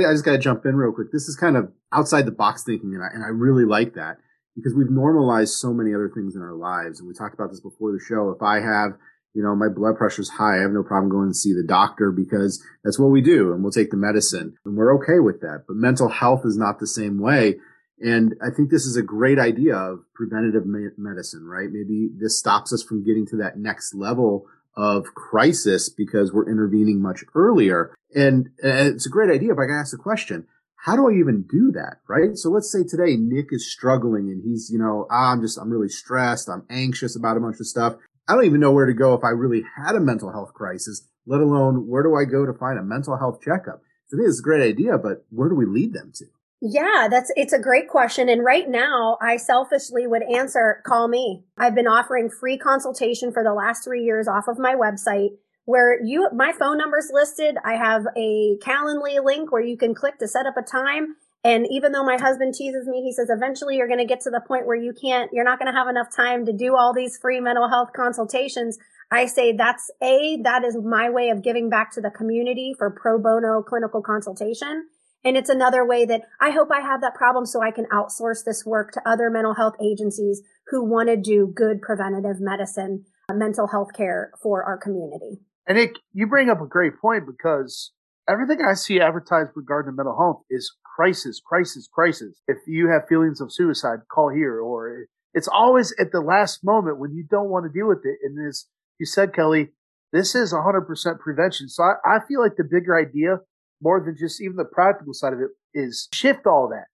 I 0.00 0.12
just 0.12 0.24
got 0.24 0.32
to 0.32 0.38
jump 0.38 0.64
in 0.64 0.76
real 0.76 0.92
quick. 0.92 1.12
This 1.12 1.28
is 1.28 1.36
kind 1.36 1.58
of 1.58 1.70
outside 1.92 2.24
the 2.24 2.32
box 2.32 2.64
thinking, 2.64 2.94
and 2.94 3.02
I, 3.02 3.08
and 3.12 3.22
I 3.22 3.28
really 3.28 3.66
like 3.66 3.92
that 3.94 4.16
because 4.56 4.72
we've 4.74 4.90
normalized 4.90 5.52
so 5.52 5.74
many 5.74 5.92
other 5.92 6.10
things 6.14 6.36
in 6.36 6.40
our 6.40 6.54
lives. 6.54 7.00
And 7.00 7.08
we 7.08 7.12
talked 7.12 7.34
about 7.34 7.50
this 7.50 7.60
before 7.60 7.92
the 7.92 8.00
show. 8.00 8.30
If 8.30 8.40
I 8.40 8.60
have 8.60 8.92
you 9.34 9.42
know, 9.42 9.54
my 9.54 9.68
blood 9.68 9.96
pressure's 9.96 10.30
high. 10.30 10.58
I 10.58 10.62
have 10.62 10.70
no 10.70 10.84
problem 10.84 11.10
going 11.10 11.28
to 11.28 11.34
see 11.34 11.52
the 11.52 11.66
doctor 11.66 12.12
because 12.12 12.64
that's 12.84 12.98
what 12.98 13.10
we 13.10 13.20
do 13.20 13.52
and 13.52 13.62
we'll 13.62 13.72
take 13.72 13.90
the 13.90 13.96
medicine 13.96 14.56
and 14.64 14.76
we're 14.76 14.94
okay 14.96 15.18
with 15.18 15.40
that. 15.40 15.64
But 15.66 15.76
mental 15.76 16.08
health 16.08 16.42
is 16.44 16.56
not 16.56 16.78
the 16.78 16.86
same 16.86 17.18
way. 17.18 17.56
And 18.00 18.34
I 18.42 18.50
think 18.50 18.70
this 18.70 18.86
is 18.86 18.96
a 18.96 19.02
great 19.02 19.38
idea 19.38 19.76
of 19.76 20.00
preventative 20.14 20.64
medicine, 20.96 21.46
right? 21.46 21.68
Maybe 21.70 22.10
this 22.16 22.38
stops 22.38 22.72
us 22.72 22.82
from 22.82 23.04
getting 23.04 23.26
to 23.28 23.36
that 23.38 23.58
next 23.58 23.94
level 23.94 24.46
of 24.76 25.14
crisis 25.14 25.88
because 25.88 26.32
we're 26.32 26.50
intervening 26.50 27.00
much 27.00 27.24
earlier. 27.34 27.94
And, 28.14 28.50
and 28.62 28.94
it's 28.94 29.06
a 29.06 29.10
great 29.10 29.30
idea, 29.30 29.54
but 29.54 29.62
I 29.62 29.66
gotta 29.66 29.80
ask 29.80 29.92
the 29.92 29.98
question. 29.98 30.46
How 30.76 30.96
do 30.96 31.08
I 31.08 31.14
even 31.14 31.46
do 31.48 31.72
that? 31.72 31.98
Right. 32.08 32.36
So 32.36 32.50
let's 32.50 32.70
say 32.70 32.84
today 32.84 33.16
Nick 33.16 33.46
is 33.50 33.72
struggling 33.72 34.28
and 34.28 34.42
he's, 34.44 34.70
you 34.70 34.78
know, 34.78 35.06
ah, 35.10 35.32
I'm 35.32 35.40
just, 35.40 35.56
I'm 35.56 35.70
really 35.70 35.88
stressed. 35.88 36.48
I'm 36.48 36.66
anxious 36.68 37.16
about 37.16 37.36
a 37.36 37.40
bunch 37.40 37.58
of 37.58 37.66
stuff. 37.66 37.96
I 38.26 38.34
don't 38.34 38.46
even 38.46 38.60
know 38.60 38.72
where 38.72 38.86
to 38.86 38.94
go 38.94 39.14
if 39.14 39.24
I 39.24 39.30
really 39.30 39.62
had 39.76 39.94
a 39.94 40.00
mental 40.00 40.32
health 40.32 40.54
crisis, 40.54 41.06
let 41.26 41.40
alone 41.40 41.88
where 41.88 42.02
do 42.02 42.14
I 42.14 42.24
go 42.24 42.46
to 42.46 42.54
find 42.54 42.78
a 42.78 42.82
mental 42.82 43.18
health 43.18 43.40
checkup? 43.42 43.82
I 44.12 44.16
think 44.16 44.28
it's 44.28 44.40
a 44.40 44.42
great 44.42 44.62
idea, 44.62 44.96
but 44.96 45.24
where 45.30 45.48
do 45.48 45.54
we 45.54 45.66
lead 45.66 45.92
them 45.92 46.12
to? 46.14 46.26
Yeah, 46.60 47.08
that's 47.10 47.30
it's 47.36 47.52
a 47.52 47.58
great 47.58 47.88
question. 47.88 48.30
And 48.30 48.42
right 48.42 48.68
now, 48.68 49.18
I 49.20 49.36
selfishly 49.36 50.06
would 50.06 50.22
answer 50.22 50.82
call 50.86 51.08
me. 51.08 51.44
I've 51.58 51.74
been 51.74 51.86
offering 51.86 52.30
free 52.30 52.56
consultation 52.56 53.32
for 53.32 53.42
the 53.42 53.52
last 53.52 53.84
three 53.84 54.02
years 54.02 54.26
off 54.28 54.48
of 54.48 54.58
my 54.58 54.74
website 54.74 55.36
where 55.66 56.02
you 56.02 56.28
my 56.32 56.52
phone 56.52 56.78
number's 56.78 57.10
listed. 57.12 57.56
I 57.64 57.74
have 57.74 58.06
a 58.16 58.56
Calendly 58.62 59.22
link 59.22 59.52
where 59.52 59.62
you 59.62 59.76
can 59.76 59.94
click 59.94 60.18
to 60.20 60.28
set 60.28 60.46
up 60.46 60.56
a 60.56 60.62
time 60.62 61.16
and 61.44 61.66
even 61.70 61.92
though 61.92 62.04
my 62.04 62.16
husband 62.16 62.54
teases 62.54 62.88
me, 62.88 63.02
he 63.02 63.12
says, 63.12 63.28
eventually 63.28 63.76
you're 63.76 63.86
going 63.86 63.98
to 63.98 64.06
get 64.06 64.22
to 64.22 64.30
the 64.30 64.40
point 64.40 64.66
where 64.66 64.76
you 64.76 64.94
can't, 64.94 65.30
you're 65.32 65.44
not 65.44 65.58
going 65.58 65.70
to 65.70 65.78
have 65.78 65.88
enough 65.88 66.08
time 66.14 66.46
to 66.46 66.54
do 66.54 66.74
all 66.74 66.94
these 66.94 67.18
free 67.18 67.38
mental 67.38 67.68
health 67.68 67.90
consultations. 67.94 68.78
I 69.10 69.26
say 69.26 69.52
that's 69.52 69.90
a, 70.02 70.38
that 70.42 70.64
is 70.64 70.74
my 70.82 71.10
way 71.10 71.28
of 71.28 71.42
giving 71.42 71.68
back 71.68 71.92
to 71.92 72.00
the 72.00 72.10
community 72.10 72.74
for 72.78 72.90
pro 72.90 73.18
bono 73.18 73.62
clinical 73.62 74.00
consultation. 74.00 74.88
And 75.22 75.36
it's 75.36 75.50
another 75.50 75.86
way 75.86 76.06
that 76.06 76.22
I 76.40 76.50
hope 76.50 76.70
I 76.72 76.80
have 76.80 77.02
that 77.02 77.14
problem 77.14 77.44
so 77.44 77.62
I 77.62 77.70
can 77.70 77.86
outsource 77.92 78.44
this 78.44 78.64
work 78.64 78.92
to 78.92 79.02
other 79.06 79.28
mental 79.28 79.54
health 79.54 79.74
agencies 79.82 80.42
who 80.68 80.82
want 80.82 81.10
to 81.10 81.16
do 81.16 81.52
good 81.54 81.82
preventative 81.82 82.40
medicine, 82.40 83.04
mental 83.30 83.66
health 83.66 83.92
care 83.94 84.32
for 84.42 84.64
our 84.64 84.78
community. 84.78 85.40
And 85.66 85.76
Nick, 85.76 85.96
you 86.12 86.26
bring 86.26 86.48
up 86.48 86.60
a 86.60 86.66
great 86.66 86.98
point 87.00 87.24
because 87.26 87.92
everything 88.28 88.58
I 88.64 88.74
see 88.74 89.00
advertised 89.00 89.50
regarding 89.54 89.96
mental 89.96 90.16
health 90.16 90.42
is 90.50 90.72
crisis, 90.96 91.40
crisis, 91.44 91.88
crisis. 91.92 92.40
If 92.46 92.58
you 92.66 92.88
have 92.88 93.08
feelings 93.08 93.40
of 93.40 93.52
suicide, 93.52 94.00
call 94.10 94.30
here. 94.30 94.60
Or 94.60 95.06
it's 95.32 95.48
always 95.48 95.94
at 95.98 96.12
the 96.12 96.20
last 96.20 96.64
moment 96.64 96.98
when 96.98 97.14
you 97.14 97.24
don't 97.28 97.50
want 97.50 97.64
to 97.64 97.72
deal 97.76 97.88
with 97.88 98.04
it. 98.04 98.18
And 98.22 98.46
as 98.48 98.66
you 98.98 99.06
said, 99.06 99.34
Kelly, 99.34 99.70
this 100.12 100.34
is 100.34 100.52
100% 100.52 101.18
prevention. 101.18 101.68
So 101.68 101.82
I, 101.82 102.16
I 102.16 102.18
feel 102.26 102.40
like 102.40 102.56
the 102.56 102.64
bigger 102.64 102.98
idea, 102.98 103.40
more 103.82 104.02
than 104.04 104.16
just 104.16 104.40
even 104.40 104.56
the 104.56 104.64
practical 104.64 105.12
side 105.12 105.32
of 105.32 105.40
it, 105.40 105.50
is 105.74 106.08
shift 106.12 106.46
all 106.46 106.68
that. 106.68 106.86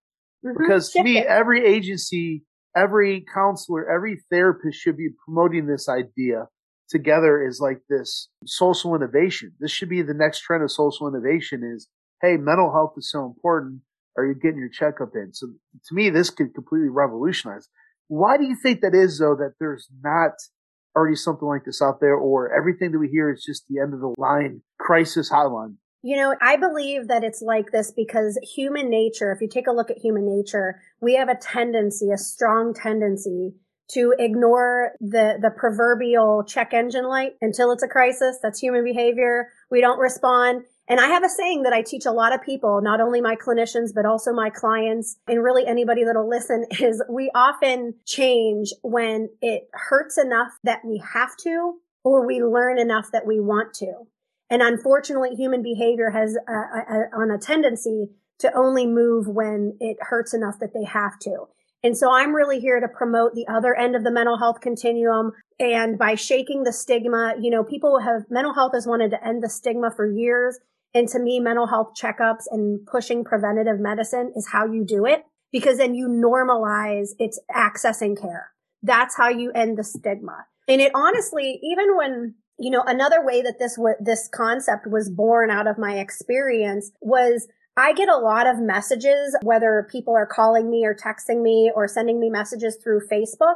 Mm-hmm. 0.46 0.62
Because 0.62 0.90
to 0.92 1.02
me, 1.02 1.18
it. 1.18 1.26
every 1.26 1.66
agency, 1.66 2.44
every 2.74 3.24
counselor, 3.32 3.88
every 3.90 4.22
therapist 4.30 4.78
should 4.78 4.96
be 4.96 5.10
promoting 5.24 5.66
this 5.66 5.88
idea 5.88 6.48
together 6.90 7.46
is 7.46 7.60
like 7.60 7.80
this 7.88 8.28
social 8.44 8.94
innovation. 8.94 9.52
This 9.60 9.70
should 9.70 9.88
be 9.88 10.02
the 10.02 10.14
next 10.14 10.40
trend 10.40 10.62
of 10.62 10.70
social 10.70 11.08
innovation 11.08 11.62
is, 11.64 11.88
hey, 12.20 12.36
mental 12.36 12.72
health 12.72 12.94
is 12.96 13.10
so 13.10 13.24
important. 13.24 13.80
Are 14.16 14.26
you 14.26 14.34
getting 14.34 14.58
your 14.58 14.68
checkup 14.68 15.10
in? 15.14 15.32
So 15.32 15.46
to 15.46 15.94
me, 15.94 16.10
this 16.10 16.30
could 16.30 16.54
completely 16.54 16.88
revolutionize. 16.88 17.68
Why 18.08 18.36
do 18.36 18.44
you 18.44 18.56
think 18.56 18.80
that 18.80 18.94
is 18.94 19.18
though, 19.18 19.36
that 19.36 19.54
there's 19.60 19.88
not 20.02 20.32
already 20.96 21.14
something 21.14 21.46
like 21.46 21.64
this 21.64 21.80
out 21.80 22.00
there 22.00 22.16
or 22.16 22.52
everything 22.52 22.90
that 22.90 22.98
we 22.98 23.08
hear 23.08 23.32
is 23.32 23.44
just 23.44 23.64
the 23.68 23.80
end 23.80 23.94
of 23.94 24.00
the 24.00 24.12
line 24.18 24.62
crisis 24.78 25.30
hotline? 25.30 25.76
You 26.02 26.16
know, 26.16 26.34
I 26.40 26.56
believe 26.56 27.08
that 27.08 27.22
it's 27.22 27.42
like 27.42 27.72
this 27.72 27.92
because 27.92 28.38
human 28.56 28.90
nature, 28.90 29.32
if 29.32 29.40
you 29.40 29.48
take 29.48 29.66
a 29.66 29.72
look 29.72 29.90
at 29.90 29.98
human 29.98 30.26
nature, 30.26 30.80
we 31.00 31.14
have 31.14 31.28
a 31.28 31.36
tendency, 31.36 32.10
a 32.10 32.16
strong 32.16 32.74
tendency 32.74 33.52
to 33.92 34.14
ignore 34.18 34.92
the, 35.00 35.38
the 35.40 35.50
proverbial 35.50 36.44
check 36.44 36.72
engine 36.72 37.06
light 37.06 37.32
until 37.40 37.72
it's 37.72 37.82
a 37.82 37.88
crisis. 37.88 38.38
That's 38.42 38.60
human 38.60 38.84
behavior. 38.84 39.48
We 39.70 39.80
don't 39.80 39.98
respond. 39.98 40.62
And 40.88 40.98
I 40.98 41.06
have 41.06 41.22
a 41.22 41.28
saying 41.28 41.62
that 41.62 41.72
I 41.72 41.82
teach 41.82 42.04
a 42.04 42.10
lot 42.10 42.34
of 42.34 42.42
people, 42.42 42.80
not 42.82 43.00
only 43.00 43.20
my 43.20 43.36
clinicians, 43.36 43.94
but 43.94 44.06
also 44.06 44.32
my 44.32 44.50
clients 44.50 45.16
and 45.28 45.42
really 45.42 45.66
anybody 45.66 46.04
that'll 46.04 46.28
listen 46.28 46.66
is 46.80 47.02
we 47.08 47.30
often 47.34 47.94
change 48.06 48.72
when 48.82 49.28
it 49.40 49.68
hurts 49.72 50.18
enough 50.18 50.52
that 50.64 50.80
we 50.84 51.00
have 51.14 51.36
to 51.44 51.74
or 52.02 52.26
we 52.26 52.42
learn 52.42 52.78
enough 52.78 53.10
that 53.12 53.26
we 53.26 53.38
want 53.38 53.74
to. 53.74 53.92
And 54.50 54.62
unfortunately, 54.62 55.36
human 55.36 55.62
behavior 55.62 56.10
has 56.10 56.36
a, 56.36 56.52
a, 56.52 57.08
on 57.14 57.30
a 57.30 57.38
tendency 57.38 58.08
to 58.40 58.52
only 58.56 58.86
move 58.86 59.28
when 59.28 59.76
it 59.80 59.96
hurts 60.00 60.34
enough 60.34 60.58
that 60.60 60.74
they 60.74 60.84
have 60.84 61.18
to. 61.20 61.46
And 61.82 61.96
so 61.96 62.12
I'm 62.12 62.34
really 62.34 62.60
here 62.60 62.78
to 62.78 62.88
promote 62.88 63.34
the 63.34 63.46
other 63.48 63.74
end 63.74 63.96
of 63.96 64.04
the 64.04 64.10
mental 64.10 64.38
health 64.38 64.60
continuum. 64.60 65.32
And 65.58 65.98
by 65.98 66.14
shaking 66.14 66.64
the 66.64 66.72
stigma, 66.72 67.34
you 67.40 67.50
know, 67.50 67.64
people 67.64 68.00
have 68.00 68.22
mental 68.30 68.54
health 68.54 68.72
has 68.74 68.86
wanted 68.86 69.10
to 69.12 69.26
end 69.26 69.42
the 69.42 69.48
stigma 69.48 69.90
for 69.94 70.10
years. 70.10 70.58
And 70.92 71.08
to 71.08 71.18
me, 71.18 71.40
mental 71.40 71.66
health 71.66 71.92
checkups 72.00 72.44
and 72.50 72.84
pushing 72.86 73.24
preventative 73.24 73.80
medicine 73.80 74.32
is 74.36 74.48
how 74.52 74.66
you 74.66 74.84
do 74.84 75.06
it 75.06 75.24
because 75.52 75.78
then 75.78 75.94
you 75.94 76.08
normalize 76.08 77.10
its 77.18 77.40
accessing 77.50 78.20
care. 78.20 78.50
That's 78.82 79.16
how 79.16 79.28
you 79.28 79.50
end 79.52 79.78
the 79.78 79.84
stigma. 79.84 80.46
And 80.68 80.80
it 80.80 80.92
honestly, 80.94 81.60
even 81.62 81.96
when, 81.96 82.34
you 82.58 82.70
know, 82.70 82.82
another 82.86 83.24
way 83.24 83.42
that 83.42 83.58
this, 83.58 83.78
this 84.00 84.28
concept 84.32 84.86
was 84.86 85.10
born 85.10 85.50
out 85.50 85.66
of 85.66 85.78
my 85.78 85.98
experience 85.98 86.90
was 87.00 87.46
I 87.80 87.94
get 87.94 88.10
a 88.10 88.18
lot 88.18 88.46
of 88.46 88.58
messages, 88.58 89.34
whether 89.42 89.88
people 89.90 90.14
are 90.14 90.26
calling 90.26 90.70
me 90.70 90.84
or 90.84 90.94
texting 90.94 91.40
me 91.40 91.72
or 91.74 91.88
sending 91.88 92.20
me 92.20 92.28
messages 92.28 92.76
through 92.76 93.08
Facebook. 93.10 93.54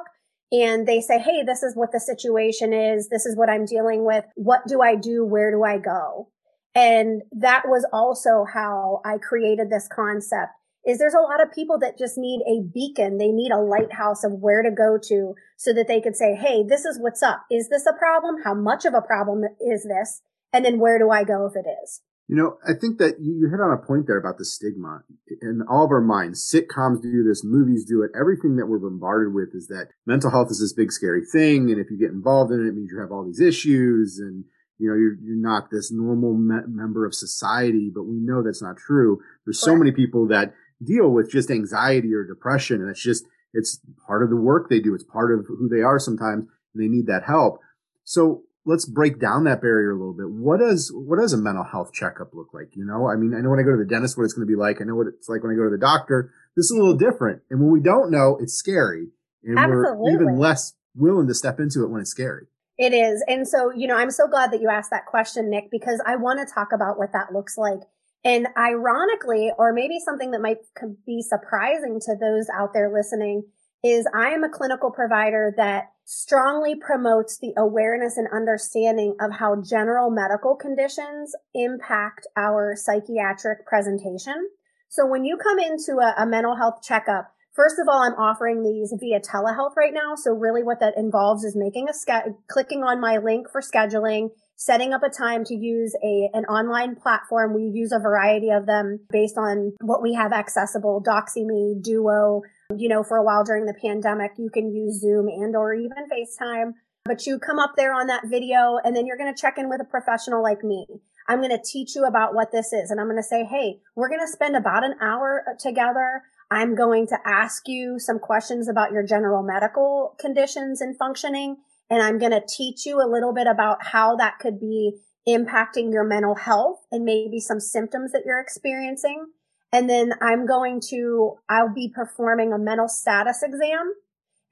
And 0.51 0.89
they 0.89 1.03
say, 1.03 1.19
Hey, 1.19 1.43
this 1.45 1.63
is 1.63 1.77
what 1.77 1.93
the 1.93 2.01
situation 2.01 2.73
is. 2.73 3.11
This 3.11 3.27
is 3.27 3.37
what 3.37 3.51
I'm 3.51 3.67
dealing 3.67 4.07
with. 4.07 4.25
What 4.35 4.63
do 4.67 4.81
I 4.81 4.95
do? 4.95 5.27
Where 5.27 5.51
do 5.51 5.63
I 5.63 5.77
go? 5.77 6.31
And 6.75 7.21
that 7.33 7.65
was 7.67 7.87
also 7.93 8.47
how 8.51 9.03
I 9.05 9.19
created 9.19 9.69
this 9.69 9.89
concept 9.95 10.53
is 10.87 10.99
there's 10.99 11.15
a 11.15 11.21
lot 11.21 11.43
of 11.43 11.53
people 11.53 11.79
that 11.81 11.99
just 11.99 12.17
need 12.17 12.41
a 12.47 12.63
beacon. 12.73 13.19
They 13.19 13.31
need 13.31 13.53
a 13.53 13.61
lighthouse 13.61 14.25
of 14.25 14.33
where 14.33 14.63
to 14.63 14.71
go 14.71 14.99
to 15.07 15.35
so 15.59 15.75
that 15.75 15.87
they 15.87 16.01
could 16.01 16.17
say, 16.17 16.35
Hey, 16.35 16.65
this 16.67 16.87
is 16.87 16.99
what's 16.99 17.23
up. 17.23 17.45
Is 17.51 17.69
this 17.69 17.85
a 17.85 17.93
problem? 17.93 18.37
How 18.43 18.55
much 18.55 18.87
of 18.87 18.95
a 18.95 19.03
problem 19.03 19.43
is 19.61 19.85
this? 19.85 20.23
And 20.51 20.65
then 20.65 20.79
where 20.79 20.99
do 20.99 21.11
I 21.11 21.25
go 21.25 21.45
if 21.45 21.57
it 21.57 21.69
is? 21.85 22.01
You 22.27 22.37
know, 22.37 22.57
I 22.67 22.73
think 22.73 22.99
that 22.99 23.21
you, 23.21 23.51
hit 23.51 23.61
on 23.61 23.71
a 23.71 23.87
point 23.87 24.07
there 24.07 24.19
about 24.19 24.39
the 24.39 24.47
stigma 24.47 25.03
in 25.43 25.63
all 25.69 25.85
of 25.85 25.91
our 25.91 26.01
minds. 26.01 26.41
Sitcoms 26.41 27.03
do 27.03 27.23
this, 27.23 27.45
movies 27.45 27.85
do 27.85 28.03
it. 28.03 28.13
Everything 28.19 28.57
that 28.57 28.67
we're 28.67 28.79
bombarded 28.79 29.35
with 29.35 29.51
is 29.55 29.69
that 29.69 29.89
mental 30.07 30.31
health 30.31 30.49
is 30.51 30.61
this 30.61 30.73
big 30.73 30.91
scary 30.91 31.23
thing. 31.31 31.71
And 31.71 31.79
if 31.79 31.91
you 31.91 31.99
get 31.99 32.13
involved 32.13 32.51
in 32.51 32.65
it, 32.65 32.69
it 32.69 32.75
means 32.75 32.91
you 32.91 33.01
have 33.01 33.13
all 33.13 33.25
these 33.27 33.41
issues 33.41 34.19
and, 34.19 34.45
you 34.79 34.89
know, 34.89 34.97
you're, 34.97 35.17
you're 35.23 35.37
not 35.37 35.71
this 35.71 35.93
normal 35.93 36.33
me- 36.33 36.67
member 36.67 37.05
of 37.05 37.15
society, 37.15 37.91
but 37.95 38.05
we 38.05 38.17
know 38.17 38.43
that's 38.43 38.63
not 38.63 38.79
true. 38.79 39.21
There's 39.45 39.61
so 39.61 39.77
many 39.77 39.93
people 39.93 40.27
that 40.29 40.55
deal 40.83 41.11
with 41.11 41.31
just 41.31 41.51
anxiety 41.51 42.15
or 42.15 42.25
depression. 42.25 42.81
And 42.81 42.89
it's 42.89 43.03
just, 43.03 43.27
it's 43.53 43.81
part 44.07 44.23
of 44.23 44.31
the 44.31 44.37
work 44.37 44.71
they 44.71 44.81
do. 44.81 44.95
It's 44.95 45.05
part 45.05 45.31
of 45.31 45.45
who 45.47 45.69
they 45.69 45.83
are 45.83 45.99
sometimes. 45.99 46.47
And 46.75 46.83
they 46.83 46.89
need 46.89 47.07
that 47.07 47.25
help. 47.25 47.61
So 48.03 48.45
let's 48.67 48.87
break 48.87 49.21
down 49.21 49.45
that 49.45 49.61
barrier 49.61 49.91
a 49.91 49.99
little 49.99 50.15
bit. 50.15 50.29
What 50.29 50.61
does 50.61 50.91
what 50.95 51.19
does 51.19 51.33
a 51.33 51.37
mental 51.37 51.65
health 51.65 51.93
checkup 51.93 52.35
look 52.35 52.53
like? 52.53 52.75
You 52.75 52.85
know, 52.85 53.09
I 53.09 53.17
mean, 53.17 53.35
I 53.35 53.41
know 53.41 53.51
when 53.51 53.61
I 53.61 53.63
go 53.63 53.73
to 53.73 53.79
the 53.79 53.89
dentist 53.89 54.17
what 54.17 54.25
it's 54.25 54.33
going 54.33 54.47
to 54.47 54.51
be 54.51 54.59
like. 54.59 54.81
I 54.81 54.85
know 54.85 54.95
what 54.95 55.07
it's 55.07 55.29
like 55.29 55.43
when 55.43 55.53
I 55.53 55.57
go 55.57 55.65
to 55.65 55.71
the 55.71 55.79
doctor. 55.79 56.33
This 56.57 56.67
is 56.67 56.73
a 56.73 56.81
little 56.81 56.97
different, 56.97 57.43
and 57.51 57.61
when 57.61 57.71
we 57.71 57.81
don't 57.81 58.11
know, 58.11 58.39
it's 58.41 58.55
scary, 58.55 59.09
and 59.43 59.59
Absolutely. 59.59 59.97
we're 59.99 60.13
even 60.13 60.39
less 60.39 60.75
willing 60.95 61.27
to 61.27 61.35
step 61.35 61.59
into 61.59 61.83
it 61.83 61.91
when 61.91 62.01
it's 62.01 62.11
scary. 62.11 62.47
It 62.79 62.93
is, 62.93 63.25
and 63.27 63.47
so 63.47 63.73
you 63.75 63.87
know, 63.87 63.97
I'm 63.97 64.11
so 64.11 64.29
glad 64.29 64.53
that 64.53 64.61
you 64.61 64.69
asked 64.69 64.91
that 64.91 65.07
question, 65.07 65.51
Nick, 65.51 65.71
because 65.71 66.03
I 66.07 66.17
want 66.17 66.47
to 66.47 66.53
talk 66.53 66.69
about 66.73 66.99
what 66.99 67.13
that 67.13 67.33
looks 67.33 67.59
like. 67.59 67.81
And 68.27 68.47
ironically, 68.57 69.53
or 69.59 69.75
maybe 69.75 69.99
something 70.01 70.31
that 70.31 70.41
might 70.41 70.57
be 71.05 71.21
surprising 71.21 72.01
to 72.07 72.17
those 72.19 72.47
out 72.49 72.73
there 72.73 72.91
listening, 72.91 73.45
is 73.85 74.09
I 74.15 74.31
am 74.31 74.45
a 74.45 74.49
clinical 74.49 74.91
provider 74.91 75.53
that 75.59 75.91
strongly 76.05 76.75
promotes 76.75 77.39
the 77.39 77.53
awareness 77.57 78.17
and 78.17 78.29
understanding 78.33 79.17
of 79.21 79.33
how 79.33 79.61
general 79.61 80.11
medical 80.11 80.55
conditions 80.55 81.35
impact 81.55 82.27
our 82.37 82.75
psychiatric 82.77 83.67
presentation. 83.67 84.49
So 84.89 85.07
when 85.07 85.25
you 85.25 85.37
come 85.37 85.59
into 85.59 85.99
a, 86.01 86.15
a 86.23 86.27
mental 86.27 86.57
health 86.57 86.83
checkup, 86.83 87.35
First 87.55 87.79
of 87.79 87.87
all, 87.89 88.03
I'm 88.03 88.19
offering 88.19 88.65
these 88.65 88.93
via 88.99 89.21
telehealth 89.21 89.77
right 89.77 89.95
now. 89.95 90.17
So 90.17 90.33
really 90.33 90.65
what 90.65 90.81
that 90.81 90.95
involves 90.97 91.45
is 91.45 91.55
making 91.55 91.89
a 91.89 91.95
ske- 91.95 92.35
clicking 92.49 92.83
on 92.83 93.01
my 93.01 93.19
link 93.19 93.47
for 93.49 93.61
scheduling, 93.61 94.31
setting 94.57 94.93
up 94.93 95.05
a 95.05 95.09
time 95.09 95.45
to 95.45 95.55
use 95.55 95.95
a, 96.03 96.31
an 96.35 96.47
online 96.47 96.97
platform. 96.97 97.55
We 97.55 97.71
use 97.73 97.93
a 97.93 98.01
variety 98.01 98.51
of 98.51 98.67
them 98.67 99.07
based 99.09 99.39
on 99.39 99.75
what 99.81 100.03
we 100.03 100.15
have 100.15 100.33
accessible, 100.33 101.01
DoxyMe, 101.07 101.81
Duo, 101.81 102.43
you 102.77 102.89
know, 102.89 103.03
for 103.03 103.17
a 103.17 103.23
while 103.23 103.45
during 103.45 103.67
the 103.67 103.75
pandemic, 103.75 104.33
you 104.39 104.51
can 104.51 104.75
use 104.75 105.01
Zoom 105.01 105.29
and 105.29 105.55
or 105.55 105.75
even 105.75 106.09
FaceTime, 106.11 106.73
but 107.05 107.27
you 107.27 107.39
come 107.39 107.59
up 107.59 107.75
there 107.77 107.93
on 107.93 108.07
that 108.07 108.27
video 108.27 108.79
and 108.83 108.97
then 108.97 109.07
you're 109.07 109.19
going 109.19 109.33
to 109.33 109.41
check 109.41 109.59
in 109.59 109.69
with 109.69 109.81
a 109.81 109.85
professional 109.85 110.43
like 110.43 110.65
me. 110.65 110.87
I'm 111.29 111.41
going 111.41 111.57
to 111.57 111.63
teach 111.63 111.95
you 111.95 112.05
about 112.05 112.35
what 112.35 112.53
this 112.53 112.73
is 112.73 112.91
and 112.91 113.01
I'm 113.01 113.07
going 113.07 113.19
to 113.19 113.23
say, 113.23 113.45
Hey, 113.45 113.81
we're 113.95 114.09
going 114.09 114.21
to 114.21 114.33
spend 114.33 114.57
about 114.57 114.85
an 114.85 114.95
hour 115.01 115.45
uh, 115.49 115.53
together. 115.59 116.23
I'm 116.51 116.75
going 116.75 117.07
to 117.09 117.19
ask 117.27 117.63
you 117.67 117.99
some 117.99 118.19
questions 118.19 118.69
about 118.69 118.93
your 118.93 119.03
general 119.03 119.43
medical 119.43 120.15
conditions 120.19 120.81
and 120.81 120.97
functioning. 120.97 121.57
And 121.91 122.03
I'm 122.03 122.19
going 122.19 122.33
to 122.33 122.43
teach 122.47 122.87
you 122.87 122.97
a 122.97 123.11
little 123.11 123.35
bit 123.35 123.47
about 123.47 123.87
how 123.87 124.17
that 124.17 124.39
could 124.39 124.59
be 124.59 124.93
impacting 125.29 125.93
your 125.93 126.05
mental 126.05 126.35
health 126.35 126.87
and 126.91 127.05
maybe 127.05 127.41
some 127.41 127.61
symptoms 127.61 128.13
that 128.13 128.23
you're 128.27 128.41
experiencing. 128.41 129.27
And 129.75 129.91
then 129.91 130.13
I'm 130.23 130.47
going 130.47 130.81
to, 130.91 131.33
I'll 131.49 131.75
be 131.75 131.91
performing 131.93 132.53
a 132.53 132.59
mental 132.59 132.87
status 132.87 133.43
exam. 133.43 133.93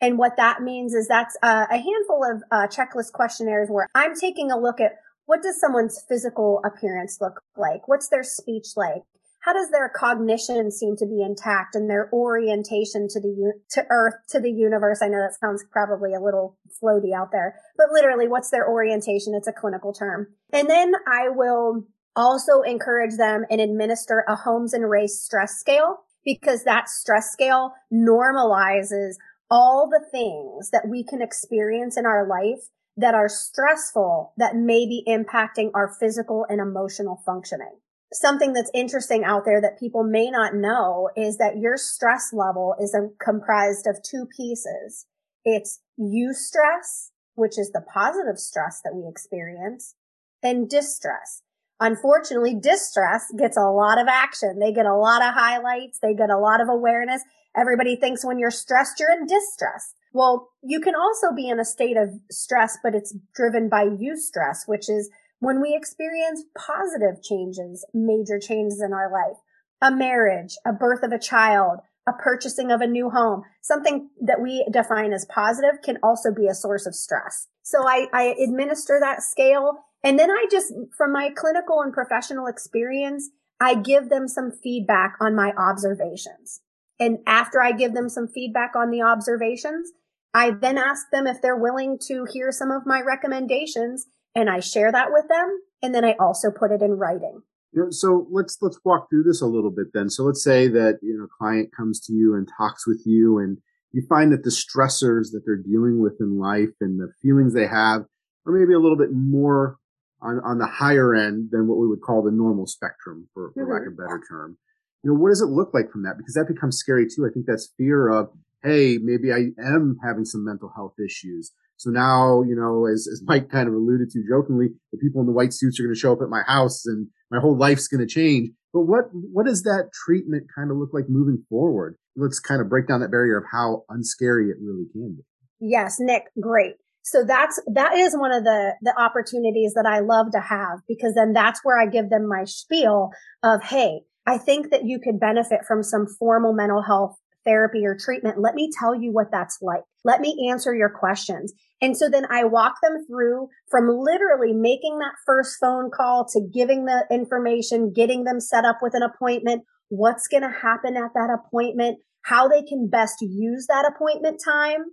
And 0.00 0.18
what 0.18 0.36
that 0.36 0.62
means 0.62 0.94
is 0.94 1.06
that's 1.06 1.36
a, 1.44 1.68
a 1.70 1.76
handful 1.76 2.24
of 2.28 2.42
uh, 2.50 2.66
checklist 2.66 3.12
questionnaires 3.12 3.68
where 3.70 3.86
I'm 3.94 4.16
taking 4.16 4.50
a 4.50 4.58
look 4.58 4.80
at 4.80 4.96
what 5.26 5.40
does 5.40 5.60
someone's 5.60 6.04
physical 6.08 6.60
appearance 6.64 7.18
look 7.20 7.40
like? 7.56 7.86
What's 7.86 8.08
their 8.08 8.24
speech 8.24 8.70
like? 8.74 9.02
How 9.42 9.52
does 9.52 9.70
their 9.70 9.88
cognition 9.88 10.72
seem 10.72 10.96
to 10.96 11.06
be 11.06 11.22
intact 11.22 11.76
and 11.76 11.88
their 11.88 12.10
orientation 12.12 13.06
to 13.08 13.20
the 13.20 13.52
to 13.70 13.86
Earth 13.90 14.14
to 14.30 14.40
the 14.40 14.50
universe? 14.50 15.02
I 15.02 15.08
know 15.08 15.18
that 15.18 15.38
sounds 15.38 15.64
probably 15.70 16.14
a 16.14 16.20
little 16.20 16.58
floaty 16.82 17.14
out 17.14 17.30
there, 17.30 17.60
but 17.76 17.86
literally, 17.92 18.26
what's 18.26 18.50
their 18.50 18.68
orientation? 18.68 19.34
It's 19.34 19.48
a 19.48 19.52
clinical 19.52 19.92
term. 19.92 20.28
And 20.52 20.68
then 20.68 20.92
I 21.06 21.28
will 21.28 21.84
also 22.14 22.62
encourage 22.62 23.16
them 23.16 23.44
and 23.50 23.60
administer 23.60 24.24
a 24.28 24.36
Holmes 24.36 24.74
and 24.74 24.84
Rahe 24.84 25.08
stress 25.08 25.58
scale 25.58 25.98
because 26.24 26.64
that 26.64 26.88
stress 26.88 27.32
scale 27.32 27.72
normalizes 27.92 29.14
all 29.50 29.88
the 29.90 30.04
things 30.10 30.70
that 30.70 30.88
we 30.88 31.04
can 31.04 31.20
experience 31.20 31.96
in 31.96 32.06
our 32.06 32.26
life 32.26 32.68
that 32.96 33.14
are 33.14 33.28
stressful 33.28 34.32
that 34.36 34.56
may 34.56 34.86
be 34.86 35.04
impacting 35.08 35.70
our 35.74 35.88
physical 35.88 36.46
and 36.48 36.60
emotional 36.60 37.20
functioning. 37.24 37.78
Something 38.12 38.52
that's 38.52 38.70
interesting 38.74 39.24
out 39.24 39.44
there 39.46 39.60
that 39.60 39.78
people 39.78 40.04
may 40.04 40.30
not 40.30 40.54
know 40.54 41.08
is 41.16 41.38
that 41.38 41.58
your 41.58 41.78
stress 41.78 42.30
level 42.32 42.74
is 42.78 42.94
comprised 43.22 43.86
of 43.86 44.02
two 44.02 44.26
pieces. 44.36 45.06
It's 45.44 45.80
eustress, 45.98 47.10
which 47.34 47.58
is 47.58 47.72
the 47.72 47.80
positive 47.80 48.38
stress 48.38 48.82
that 48.84 48.94
we 48.94 49.08
experience, 49.08 49.94
and 50.42 50.68
distress, 50.68 51.42
Unfortunately, 51.82 52.54
distress 52.54 53.24
gets 53.36 53.56
a 53.56 53.68
lot 53.68 54.00
of 54.00 54.06
action. 54.06 54.60
They 54.60 54.72
get 54.72 54.86
a 54.86 54.94
lot 54.94 55.20
of 55.20 55.34
highlights. 55.34 55.98
They 55.98 56.14
get 56.14 56.30
a 56.30 56.38
lot 56.38 56.60
of 56.60 56.68
awareness. 56.68 57.22
Everybody 57.56 57.96
thinks 57.96 58.24
when 58.24 58.38
you're 58.38 58.52
stressed, 58.52 59.00
you're 59.00 59.10
in 59.10 59.26
distress. 59.26 59.92
Well, 60.12 60.50
you 60.62 60.80
can 60.80 60.94
also 60.94 61.32
be 61.34 61.48
in 61.48 61.58
a 61.58 61.64
state 61.64 61.96
of 61.96 62.10
stress, 62.30 62.78
but 62.84 62.94
it's 62.94 63.16
driven 63.34 63.68
by 63.68 63.86
eustress, 63.86 64.58
which 64.66 64.88
is 64.88 65.10
when 65.40 65.60
we 65.60 65.74
experience 65.74 66.44
positive 66.56 67.20
changes, 67.20 67.84
major 67.92 68.38
changes 68.38 68.80
in 68.80 68.92
our 68.92 69.10
life, 69.10 69.38
a 69.80 69.90
marriage, 69.90 70.54
a 70.64 70.72
birth 70.72 71.02
of 71.02 71.10
a 71.10 71.18
child, 71.18 71.80
a 72.06 72.12
purchasing 72.12 72.70
of 72.70 72.80
a 72.80 72.86
new 72.86 73.10
home, 73.10 73.42
something 73.60 74.08
that 74.20 74.40
we 74.40 74.64
define 74.70 75.12
as 75.12 75.24
positive 75.24 75.82
can 75.82 75.98
also 76.00 76.32
be 76.32 76.46
a 76.46 76.54
source 76.54 76.86
of 76.86 76.94
stress. 76.94 77.48
So 77.64 77.88
I, 77.88 78.06
I 78.12 78.36
administer 78.40 78.98
that 79.00 79.24
scale 79.24 79.80
and 80.04 80.18
then 80.18 80.30
I 80.30 80.46
just, 80.50 80.72
from 80.96 81.12
my 81.12 81.30
clinical 81.34 81.80
and 81.80 81.92
professional 81.92 82.46
experience, 82.46 83.30
I 83.60 83.74
give 83.74 84.08
them 84.08 84.26
some 84.26 84.50
feedback 84.50 85.16
on 85.20 85.36
my 85.36 85.52
observations. 85.56 86.60
And 86.98 87.18
after 87.26 87.62
I 87.62 87.72
give 87.72 87.94
them 87.94 88.08
some 88.08 88.28
feedback 88.28 88.74
on 88.76 88.90
the 88.90 89.02
observations, 89.02 89.92
I 90.34 90.50
then 90.50 90.78
ask 90.78 91.06
them 91.12 91.26
if 91.26 91.40
they're 91.42 91.56
willing 91.56 91.98
to 92.06 92.26
hear 92.32 92.50
some 92.50 92.70
of 92.70 92.86
my 92.86 93.00
recommendations 93.00 94.06
and 94.34 94.48
I 94.48 94.60
share 94.60 94.90
that 94.90 95.08
with 95.12 95.26
them. 95.28 95.60
And 95.82 95.94
then 95.94 96.04
I 96.04 96.14
also 96.18 96.50
put 96.50 96.70
it 96.70 96.82
in 96.82 96.92
writing. 96.92 97.42
You 97.72 97.84
know, 97.84 97.90
so 97.90 98.26
let's 98.30 98.58
let's 98.60 98.78
walk 98.84 99.08
through 99.08 99.24
this 99.24 99.40
a 99.40 99.46
little 99.46 99.70
bit 99.70 99.88
then. 99.94 100.10
So 100.10 100.24
let's 100.24 100.44
say 100.44 100.68
that 100.68 100.98
you 101.02 101.16
know 101.16 101.24
a 101.24 101.38
client 101.38 101.70
comes 101.74 102.00
to 102.06 102.12
you 102.12 102.34
and 102.34 102.48
talks 102.56 102.86
with 102.86 103.02
you 103.06 103.38
and 103.38 103.58
you 103.92 104.04
find 104.08 104.32
that 104.32 104.42
the 104.42 104.50
stressors 104.50 105.32
that 105.32 105.42
they're 105.44 105.56
dealing 105.56 106.00
with 106.00 106.16
in 106.20 106.38
life 106.38 106.74
and 106.80 107.00
the 107.00 107.12
feelings 107.22 107.54
they 107.54 107.66
have 107.66 108.02
are 108.46 108.52
maybe 108.52 108.74
a 108.74 108.78
little 108.78 108.96
bit 108.96 109.12
more 109.12 109.78
on, 110.22 110.40
on 110.44 110.58
the 110.58 110.66
higher 110.66 111.14
end 111.14 111.48
than 111.50 111.66
what 111.66 111.78
we 111.78 111.88
would 111.88 112.00
call 112.00 112.22
the 112.22 112.30
normal 112.30 112.66
spectrum, 112.66 113.28
for, 113.34 113.52
for 113.52 113.62
mm-hmm. 113.62 113.72
lack 113.72 113.82
of 113.82 113.94
a 113.94 113.96
better 113.96 114.20
term. 114.28 114.56
You 115.02 115.10
know, 115.10 115.18
what 115.18 115.30
does 115.30 115.40
it 115.40 115.46
look 115.46 115.74
like 115.74 115.90
from 115.90 116.04
that? 116.04 116.16
Because 116.16 116.34
that 116.34 116.46
becomes 116.46 116.76
scary 116.76 117.06
too. 117.06 117.26
I 117.26 117.32
think 117.32 117.46
that's 117.46 117.72
fear 117.76 118.08
of, 118.08 118.28
hey, 118.62 118.98
maybe 119.02 119.32
I 119.32 119.50
am 119.60 119.96
having 120.02 120.24
some 120.24 120.44
mental 120.44 120.70
health 120.74 120.94
issues. 121.04 121.50
So 121.76 121.90
now, 121.90 122.42
you 122.42 122.54
know, 122.54 122.86
as, 122.86 123.08
as 123.12 123.22
Mike 123.26 123.50
kind 123.50 123.66
of 123.66 123.74
alluded 123.74 124.10
to 124.10 124.22
jokingly, 124.28 124.68
the 124.92 124.98
people 124.98 125.20
in 125.20 125.26
the 125.26 125.32
white 125.32 125.52
suits 125.52 125.80
are 125.80 125.82
going 125.82 125.94
to 125.94 125.98
show 125.98 126.12
up 126.12 126.22
at 126.22 126.28
my 126.28 126.42
house 126.46 126.86
and 126.86 127.08
my 127.32 127.40
whole 127.40 127.58
life's 127.58 127.88
going 127.88 128.06
to 128.06 128.06
change. 128.06 128.50
But 128.72 128.82
what, 128.82 129.06
what 129.10 129.46
does 129.46 129.64
that 129.64 129.90
treatment 129.92 130.46
kind 130.54 130.70
of 130.70 130.76
look 130.76 130.90
like 130.92 131.08
moving 131.08 131.44
forward? 131.50 131.96
Let's 132.14 132.38
kind 132.38 132.60
of 132.60 132.68
break 132.68 132.86
down 132.86 133.00
that 133.00 133.10
barrier 133.10 133.38
of 133.38 133.44
how 133.50 133.82
unscary 133.88 134.50
it 134.50 134.58
really 134.62 134.86
can 134.92 135.16
be. 135.16 135.22
Yes, 135.58 135.96
Nick, 135.98 136.24
great. 136.40 136.74
So 137.02 137.24
that's, 137.24 137.60
that 137.74 137.94
is 137.94 138.16
one 138.16 138.32
of 138.32 138.44
the, 138.44 138.74
the 138.82 138.94
opportunities 138.98 139.74
that 139.74 139.86
I 139.86 140.00
love 140.00 140.30
to 140.32 140.40
have 140.40 140.80
because 140.88 141.14
then 141.14 141.32
that's 141.32 141.60
where 141.62 141.80
I 141.80 141.86
give 141.86 142.10
them 142.10 142.28
my 142.28 142.44
spiel 142.44 143.10
of, 143.42 143.62
Hey, 143.62 144.02
I 144.26 144.38
think 144.38 144.70
that 144.70 144.84
you 144.84 145.00
could 145.00 145.18
benefit 145.18 145.60
from 145.66 145.82
some 145.82 146.06
formal 146.06 146.52
mental 146.52 146.82
health 146.82 147.16
therapy 147.44 147.84
or 147.84 147.96
treatment. 147.96 148.38
Let 148.38 148.54
me 148.54 148.70
tell 148.78 148.94
you 148.94 149.12
what 149.12 149.32
that's 149.32 149.58
like. 149.60 149.82
Let 150.04 150.20
me 150.20 150.48
answer 150.50 150.74
your 150.74 150.90
questions. 150.90 151.52
And 151.80 151.96
so 151.96 152.08
then 152.08 152.26
I 152.30 152.44
walk 152.44 152.74
them 152.82 153.04
through 153.08 153.48
from 153.68 153.88
literally 153.88 154.52
making 154.52 154.98
that 154.98 155.14
first 155.26 155.56
phone 155.60 155.90
call 155.90 156.24
to 156.32 156.40
giving 156.52 156.84
the 156.84 157.04
information, 157.10 157.92
getting 157.92 158.22
them 158.22 158.38
set 158.38 158.64
up 158.64 158.78
with 158.80 158.94
an 158.94 159.02
appointment, 159.02 159.64
what's 159.88 160.28
going 160.28 160.44
to 160.44 160.50
happen 160.50 160.96
at 160.96 161.10
that 161.14 161.36
appointment, 161.36 161.98
how 162.22 162.46
they 162.46 162.62
can 162.62 162.88
best 162.88 163.16
use 163.20 163.66
that 163.66 163.90
appointment 163.92 164.40
time 164.44 164.84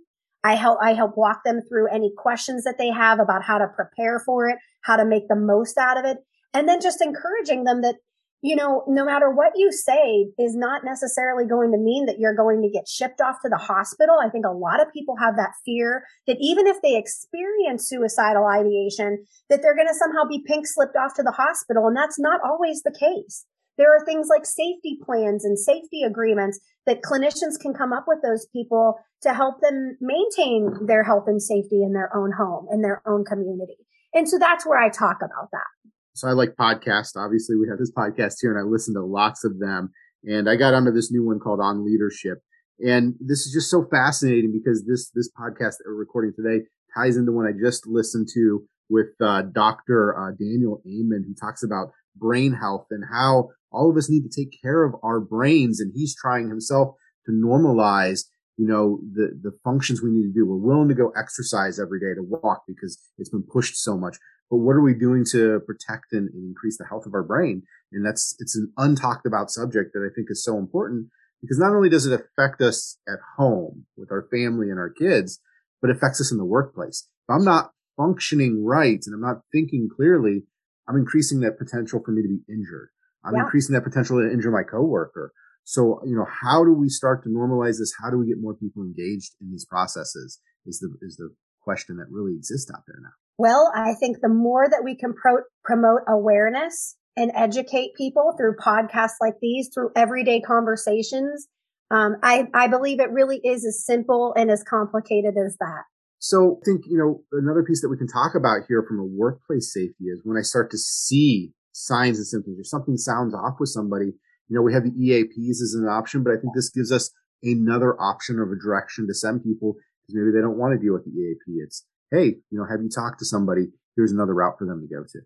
I 0.42 0.54
help, 0.54 0.78
I 0.82 0.94
help 0.94 1.16
walk 1.16 1.40
them 1.44 1.60
through 1.68 1.88
any 1.88 2.12
questions 2.16 2.64
that 2.64 2.76
they 2.78 2.90
have 2.90 3.20
about 3.20 3.42
how 3.42 3.58
to 3.58 3.68
prepare 3.68 4.20
for 4.24 4.48
it, 4.48 4.58
how 4.82 4.96
to 4.96 5.04
make 5.04 5.28
the 5.28 5.36
most 5.36 5.76
out 5.76 5.98
of 5.98 6.04
it. 6.04 6.18
And 6.54 6.68
then 6.68 6.80
just 6.80 7.02
encouraging 7.02 7.64
them 7.64 7.82
that 7.82 7.96
you 8.42 8.56
know, 8.56 8.84
no 8.88 9.04
matter 9.04 9.30
what 9.30 9.52
you 9.54 9.70
say 9.70 10.32
is 10.38 10.56
not 10.56 10.82
necessarily 10.82 11.44
going 11.46 11.72
to 11.72 11.78
mean 11.78 12.06
that 12.06 12.18
you're 12.18 12.34
going 12.34 12.62
to 12.62 12.70
get 12.70 12.88
shipped 12.88 13.20
off 13.20 13.36
to 13.42 13.50
the 13.50 13.58
hospital. 13.58 14.16
I 14.18 14.30
think 14.30 14.46
a 14.46 14.56
lot 14.56 14.80
of 14.80 14.92
people 14.94 15.16
have 15.16 15.36
that 15.36 15.52
fear 15.64 16.04
that 16.26 16.38
even 16.40 16.66
if 16.66 16.80
they 16.80 16.96
experience 16.96 17.88
suicidal 17.88 18.46
ideation, 18.46 19.26
that 19.50 19.60
they're 19.60 19.76
going 19.76 19.88
to 19.88 19.94
somehow 19.94 20.24
be 20.26 20.42
pink 20.46 20.64
slipped 20.66 20.96
off 20.96 21.12
to 21.14 21.22
the 21.22 21.32
hospital. 21.32 21.86
And 21.86 21.96
that's 21.96 22.18
not 22.18 22.40
always 22.42 22.82
the 22.82 22.96
case. 22.98 23.44
There 23.80 23.96
are 23.96 24.04
things 24.04 24.28
like 24.28 24.44
safety 24.44 24.98
plans 25.02 25.42
and 25.42 25.58
safety 25.58 26.02
agreements 26.02 26.60
that 26.84 27.00
clinicians 27.00 27.58
can 27.58 27.72
come 27.72 27.94
up 27.94 28.04
with 28.06 28.18
those 28.22 28.46
people 28.52 28.98
to 29.22 29.32
help 29.32 29.62
them 29.62 29.96
maintain 30.02 30.86
their 30.86 31.02
health 31.02 31.24
and 31.26 31.40
safety 31.40 31.82
in 31.82 31.94
their 31.94 32.14
own 32.14 32.30
home, 32.30 32.66
in 32.70 32.82
their 32.82 33.00
own 33.06 33.24
community. 33.24 33.78
And 34.12 34.28
so 34.28 34.38
that's 34.38 34.66
where 34.66 34.78
I 34.78 34.90
talk 34.90 35.20
about 35.22 35.48
that. 35.52 35.90
So 36.14 36.28
I 36.28 36.32
like 36.32 36.56
podcasts. 36.60 37.16
Obviously, 37.16 37.56
we 37.56 37.68
have 37.70 37.78
this 37.78 37.90
podcast 37.90 38.34
here, 38.42 38.54
and 38.54 38.60
I 38.60 38.68
listen 38.70 38.92
to 38.96 39.02
lots 39.02 39.44
of 39.44 39.58
them. 39.58 39.92
And 40.24 40.50
I 40.50 40.56
got 40.56 40.74
onto 40.74 40.92
this 40.92 41.10
new 41.10 41.24
one 41.24 41.40
called 41.40 41.60
On 41.62 41.82
Leadership. 41.82 42.42
And 42.86 43.14
this 43.18 43.46
is 43.46 43.52
just 43.54 43.70
so 43.70 43.86
fascinating 43.90 44.52
because 44.52 44.84
this 44.86 45.10
this 45.14 45.30
podcast 45.30 45.78
that 45.78 45.84
we're 45.86 45.94
recording 45.94 46.34
today 46.36 46.66
ties 46.94 47.16
into 47.16 47.32
one 47.32 47.46
I 47.46 47.52
just 47.58 47.86
listened 47.86 48.28
to 48.34 48.62
with 48.90 49.08
uh, 49.22 49.40
Dr. 49.40 50.14
Uh, 50.18 50.32
Daniel 50.32 50.82
Amen, 50.86 51.24
who 51.26 51.34
talks 51.34 51.62
about 51.62 51.92
brain 52.14 52.52
health 52.52 52.86
and 52.90 53.04
how 53.10 53.50
all 53.72 53.90
of 53.90 53.96
us 53.96 54.10
need 54.10 54.22
to 54.22 54.42
take 54.42 54.60
care 54.62 54.84
of 54.84 54.94
our 55.02 55.20
brains. 55.20 55.80
And 55.80 55.92
he's 55.94 56.14
trying 56.14 56.48
himself 56.48 56.94
to 57.26 57.32
normalize, 57.32 58.24
you 58.56 58.66
know, 58.66 59.00
the 59.12 59.38
the 59.42 59.56
functions 59.64 60.02
we 60.02 60.10
need 60.10 60.32
to 60.32 60.32
do. 60.32 60.46
We're 60.46 60.56
willing 60.56 60.88
to 60.88 60.94
go 60.94 61.12
exercise 61.16 61.78
every 61.78 62.00
day 62.00 62.14
to 62.14 62.22
walk 62.22 62.62
because 62.66 62.98
it's 63.18 63.30
been 63.30 63.44
pushed 63.44 63.76
so 63.76 63.96
much 63.96 64.16
but 64.50 64.56
what 64.56 64.74
are 64.74 64.82
we 64.82 64.94
doing 64.94 65.24
to 65.30 65.60
protect 65.60 66.12
and, 66.12 66.28
and 66.28 66.48
increase 66.48 66.76
the 66.76 66.86
health 66.86 67.06
of 67.06 67.14
our 67.14 67.22
brain? 67.22 67.62
And 67.92 68.04
that's, 68.04 68.34
it's 68.40 68.56
an 68.56 68.72
untalked 68.78 69.24
about 69.24 69.50
subject 69.50 69.92
that 69.94 70.00
I 70.00 70.12
think 70.12 70.26
is 70.28 70.44
so 70.44 70.58
important 70.58 71.06
because 71.40 71.58
not 71.58 71.72
only 71.72 71.88
does 71.88 72.04
it 72.04 72.20
affect 72.20 72.60
us 72.60 72.98
at 73.08 73.20
home 73.38 73.86
with 73.96 74.10
our 74.10 74.26
family 74.30 74.68
and 74.68 74.78
our 74.78 74.90
kids, 74.90 75.40
but 75.80 75.90
affects 75.90 76.20
us 76.20 76.32
in 76.32 76.38
the 76.38 76.44
workplace. 76.44 77.08
If 77.28 77.34
I'm 77.34 77.44
not 77.44 77.70
functioning 77.96 78.64
right 78.64 79.00
and 79.06 79.14
I'm 79.14 79.20
not 79.20 79.42
thinking 79.52 79.88
clearly, 79.94 80.42
I'm 80.88 80.96
increasing 80.96 81.40
that 81.40 81.58
potential 81.58 82.02
for 82.04 82.10
me 82.10 82.22
to 82.22 82.28
be 82.28 82.40
injured. 82.52 82.90
I'm 83.24 83.34
yeah. 83.34 83.42
increasing 83.42 83.74
that 83.74 83.84
potential 83.84 84.20
to 84.20 84.32
injure 84.32 84.50
my 84.50 84.62
coworker. 84.62 85.32
So, 85.64 86.00
you 86.04 86.16
know, 86.16 86.26
how 86.42 86.64
do 86.64 86.72
we 86.72 86.88
start 86.88 87.22
to 87.24 87.28
normalize 87.28 87.78
this? 87.78 87.92
How 88.02 88.10
do 88.10 88.18
we 88.18 88.26
get 88.26 88.40
more 88.40 88.54
people 88.54 88.82
engaged 88.82 89.34
in 89.40 89.50
these 89.50 89.66
processes 89.66 90.40
is 90.66 90.80
the, 90.80 90.90
is 91.02 91.16
the 91.16 91.30
question 91.60 91.98
that 91.98 92.06
really 92.10 92.34
exists 92.34 92.70
out 92.74 92.82
there 92.86 92.98
now. 93.02 93.10
Well, 93.38 93.72
I 93.74 93.94
think 93.98 94.18
the 94.20 94.28
more 94.28 94.68
that 94.68 94.82
we 94.84 94.96
can 94.96 95.14
pro- 95.14 95.44
promote 95.64 96.00
awareness 96.08 96.96
and 97.16 97.30
educate 97.34 97.94
people 97.96 98.34
through 98.36 98.56
podcasts 98.56 99.20
like 99.20 99.34
these, 99.40 99.70
through 99.72 99.90
everyday 99.96 100.40
conversations, 100.40 101.48
um, 101.90 102.16
I, 102.22 102.48
I 102.54 102.68
believe 102.68 103.00
it 103.00 103.10
really 103.10 103.40
is 103.44 103.64
as 103.64 103.84
simple 103.84 104.32
and 104.36 104.50
as 104.50 104.62
complicated 104.62 105.34
as 105.44 105.56
that. 105.58 105.84
So 106.18 106.60
I 106.60 106.64
think, 106.64 106.84
you 106.86 106.98
know, 106.98 107.22
another 107.32 107.62
piece 107.62 107.80
that 107.80 107.88
we 107.88 107.96
can 107.96 108.06
talk 108.06 108.34
about 108.34 108.60
here 108.68 108.84
from 108.86 109.00
a 109.00 109.04
workplace 109.04 109.72
safety 109.72 110.04
is 110.04 110.20
when 110.22 110.36
I 110.36 110.42
start 110.42 110.70
to 110.72 110.78
see 110.78 111.52
signs 111.84 112.18
and 112.18 112.26
symptoms 112.26 112.58
or 112.58 112.64
something 112.64 112.96
sounds 112.96 113.34
off 113.34 113.56
with 113.58 113.68
somebody, 113.68 114.06
you 114.48 114.56
know, 114.56 114.62
we 114.62 114.72
have 114.72 114.84
the 114.84 114.90
EAPs 114.90 115.62
as 115.62 115.74
an 115.74 115.88
option, 115.88 116.22
but 116.22 116.32
I 116.32 116.36
think 116.36 116.54
this 116.54 116.70
gives 116.70 116.90
us 116.90 117.10
another 117.42 118.00
option 118.00 118.38
of 118.38 118.50
a 118.50 118.60
direction 118.60 119.06
to 119.06 119.14
send 119.14 119.44
people 119.44 119.74
because 120.02 120.14
maybe 120.14 120.32
they 120.34 120.42
don't 120.42 120.58
want 120.58 120.72
to 120.74 120.84
deal 120.84 120.92
with 120.92 121.04
the 121.04 121.10
EAP. 121.10 121.60
It's 121.64 121.84
hey, 122.10 122.36
you 122.50 122.58
know, 122.58 122.66
have 122.68 122.82
you 122.82 122.88
talked 122.88 123.20
to 123.20 123.24
somebody? 123.24 123.68
Here's 123.96 124.12
another 124.12 124.34
route 124.34 124.56
for 124.58 124.66
them 124.66 124.80
to 124.80 124.94
go 124.94 125.04
to. 125.04 125.20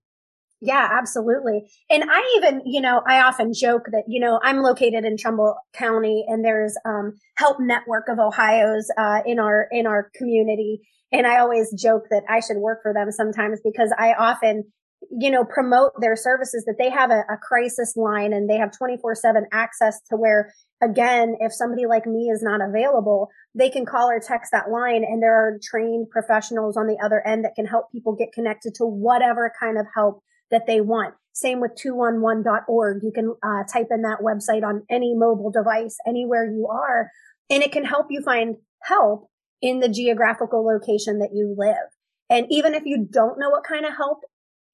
Yeah, 0.61 0.88
absolutely. 0.92 1.70
And 1.90 2.04
I 2.11 2.23
even, 2.38 2.62
you 2.64 2.80
know, 2.80 3.02
I 3.06 3.20
often 3.20 3.52
joke 3.52 3.87
that, 3.92 4.04
you 4.08 4.18
know, 4.18 4.40
I'm 4.42 4.62
located 4.62 5.04
in 5.04 5.16
Trumbull 5.18 5.56
County 5.75 6.25
and 6.26 6.44
there's, 6.44 6.76
um, 6.87 7.14
Help 7.37 7.58
Network 7.61 8.08
of 8.08 8.18
Ohio's, 8.18 8.90
uh, 8.96 9.20
in 9.26 9.38
our, 9.38 9.68
in 9.70 9.87
our 9.87 10.11
community. 10.14 10.80
And 11.12 11.26
I 11.26 11.38
always 11.38 11.70
joke 11.78 12.04
that 12.11 12.23
I 12.30 12.40
should 12.40 12.56
work 12.56 12.80
for 12.82 12.94
them 12.94 13.11
sometimes 13.12 13.61
because 13.62 13.92
I 13.99 14.14
often, 14.14 14.64
you 15.11 15.30
know, 15.30 15.44
promote 15.44 15.92
their 16.00 16.16
services 16.16 16.64
that 16.66 16.76
they 16.78 16.90
have 16.90 17.11
a, 17.11 17.23
a 17.32 17.37
crisis 17.37 17.94
line 17.96 18.32
and 18.32 18.49
they 18.49 18.56
have 18.56 18.76
24 18.76 19.14
seven 19.14 19.46
access 19.52 20.00
to 20.11 20.16
where 20.16 20.52
again, 20.82 21.37
if 21.40 21.52
somebody 21.52 21.87
like 21.87 22.06
me 22.06 22.28
is 22.30 22.42
not 22.42 22.61
available, 22.61 23.28
they 23.54 23.70
can 23.70 23.87
call 23.87 24.08
or 24.08 24.20
text 24.20 24.52
that 24.52 24.70
line 24.70 25.04
and 25.04 25.23
there 25.23 25.34
are 25.34 25.58
trained 25.62 26.11
professionals 26.11 26.76
on 26.76 26.87
the 26.87 26.99
other 27.04 27.26
end 27.26 27.44
that 27.44 27.54
can 27.54 27.66
help 27.66 27.90
people 27.92 28.14
get 28.14 28.32
connected 28.32 28.75
to 28.75 28.84
whatever 28.84 29.52
kind 29.58 29.78
of 29.78 29.87
help 29.94 30.23
that 30.50 30.66
they 30.66 30.80
want. 30.80 31.14
Same 31.32 31.61
with 31.61 31.73
211.org. 31.84 33.02
You 33.02 33.12
can 33.12 33.34
uh, 33.42 33.64
type 33.72 33.88
in 33.90 34.02
that 34.02 34.20
website 34.22 34.62
on 34.62 34.83
any 34.88 35.14
mobile 35.16 35.50
device, 35.50 35.96
anywhere 36.07 36.44
you 36.44 36.68
are, 36.70 37.11
and 37.50 37.62
it 37.62 37.72
can 37.72 37.85
help 37.85 38.07
you 38.11 38.22
find 38.22 38.57
help 38.83 39.28
in 39.61 39.81
the 39.81 39.88
geographical 39.88 40.64
location 40.64 41.18
that 41.18 41.31
you 41.33 41.55
live. 41.57 41.88
And 42.31 42.46
even 42.50 42.74
if 42.74 42.85
you 42.85 43.07
don't 43.11 43.38
know 43.38 43.50
what 43.50 43.64
kind 43.64 43.85
of 43.85 43.96
help 43.96 44.20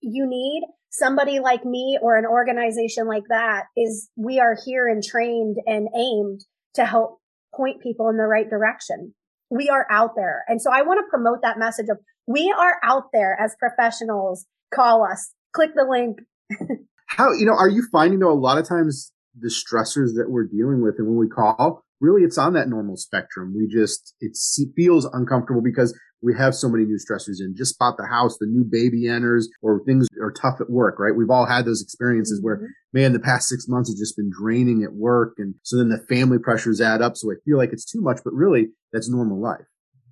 you 0.01 0.27
need, 0.29 0.63
somebody 0.91 1.39
like 1.39 1.65
me 1.65 1.99
or 2.03 2.17
an 2.17 2.27
organization 2.27 3.07
like 3.07 3.25
that 3.29 3.65
is 3.77 4.11
we 4.17 4.41
are 4.41 4.57
here 4.65 4.89
and 4.89 5.03
trained 5.03 5.57
and 5.67 5.89
aimed 5.97 6.41
to 6.75 6.85
help 6.85 7.21
point 7.55 7.81
people 7.81 8.09
in 8.09 8.17
the 8.17 8.25
right 8.25 8.49
direction. 8.51 9.15
We 9.51 9.69
are 9.69 9.87
out 9.91 10.11
there. 10.17 10.45
And 10.49 10.61
so 10.61 10.71
I 10.73 10.83
want 10.83 10.99
to 10.99 11.11
promote 11.11 11.43
that 11.43 11.59
message 11.59 11.89
of 11.91 11.99
we 12.27 12.55
are 12.57 12.77
out 12.83 13.05
there 13.13 13.37
as 13.41 13.57
professionals. 13.59 14.47
Call 14.73 15.05
us, 15.05 15.33
click 15.53 15.71
the 15.75 15.85
link. 15.89 16.19
How, 17.07 17.33
you 17.33 17.47
know, 17.47 17.55
are 17.55 17.69
you 17.69 17.85
finding 17.91 18.21
though 18.21 18.31
a 18.31 18.35
lot 18.35 18.59
of 18.59 18.69
times 18.69 19.13
the 19.39 19.49
stressors 19.49 20.15
that 20.17 20.27
we're 20.29 20.47
dealing 20.47 20.83
with 20.83 20.97
and 20.99 21.09
when 21.09 21.19
we 21.19 21.29
call, 21.29 21.83
really 22.01 22.23
it's 22.23 22.39
on 22.39 22.53
that 22.55 22.69
normal 22.69 22.97
spectrum. 22.97 23.55
We 23.57 23.69
just, 23.69 24.15
it 24.21 24.37
feels 24.77 25.05
uncomfortable 25.07 25.63
because 25.63 25.99
we 26.23 26.35
have 26.37 26.55
so 26.55 26.69
many 26.69 26.85
new 26.85 26.99
stressors 26.99 27.41
in. 27.41 27.55
Just 27.57 27.79
bought 27.79 27.97
the 27.97 28.07
house, 28.07 28.37
the 28.39 28.47
new 28.47 28.65
baby 28.65 29.09
enters, 29.09 29.49
or 29.63 29.83
things 29.85 30.07
are 30.21 30.33
tough 30.33 30.61
at 30.61 30.71
work, 30.71 30.99
right? 30.99 31.15
We've 31.17 31.31
all 31.31 31.47
had 31.47 31.65
those 31.65 31.83
experiences 31.83 32.39
mm-hmm. 32.39 32.47
where, 32.47 32.69
man, 32.93 33.13
the 33.13 33.21
past 33.21 33.49
six 33.49 33.67
months 33.69 33.91
has 33.91 33.99
just 33.99 34.17
been 34.17 34.31
draining 34.31 34.83
at 34.83 34.93
work. 34.93 35.35
And 35.39 35.55
so 35.63 35.77
then 35.77 35.89
the 35.89 36.05
family 36.09 36.39
pressures 36.39 36.81
add 36.81 37.03
up. 37.03 37.17
So 37.17 37.31
I 37.31 37.35
feel 37.45 37.57
like 37.57 37.73
it's 37.73 37.85
too 37.85 38.01
much, 38.01 38.21
but 38.25 38.35
really 38.35 38.69
that's 38.93 39.11
normal 39.11 39.41
life. 39.41 39.67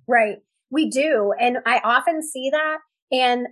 Right. 0.07 0.37
We 0.71 0.89
do. 0.89 1.33
And 1.39 1.57
I 1.65 1.79
often 1.83 2.21
see 2.23 2.49
that. 2.51 2.77
And 3.11 3.47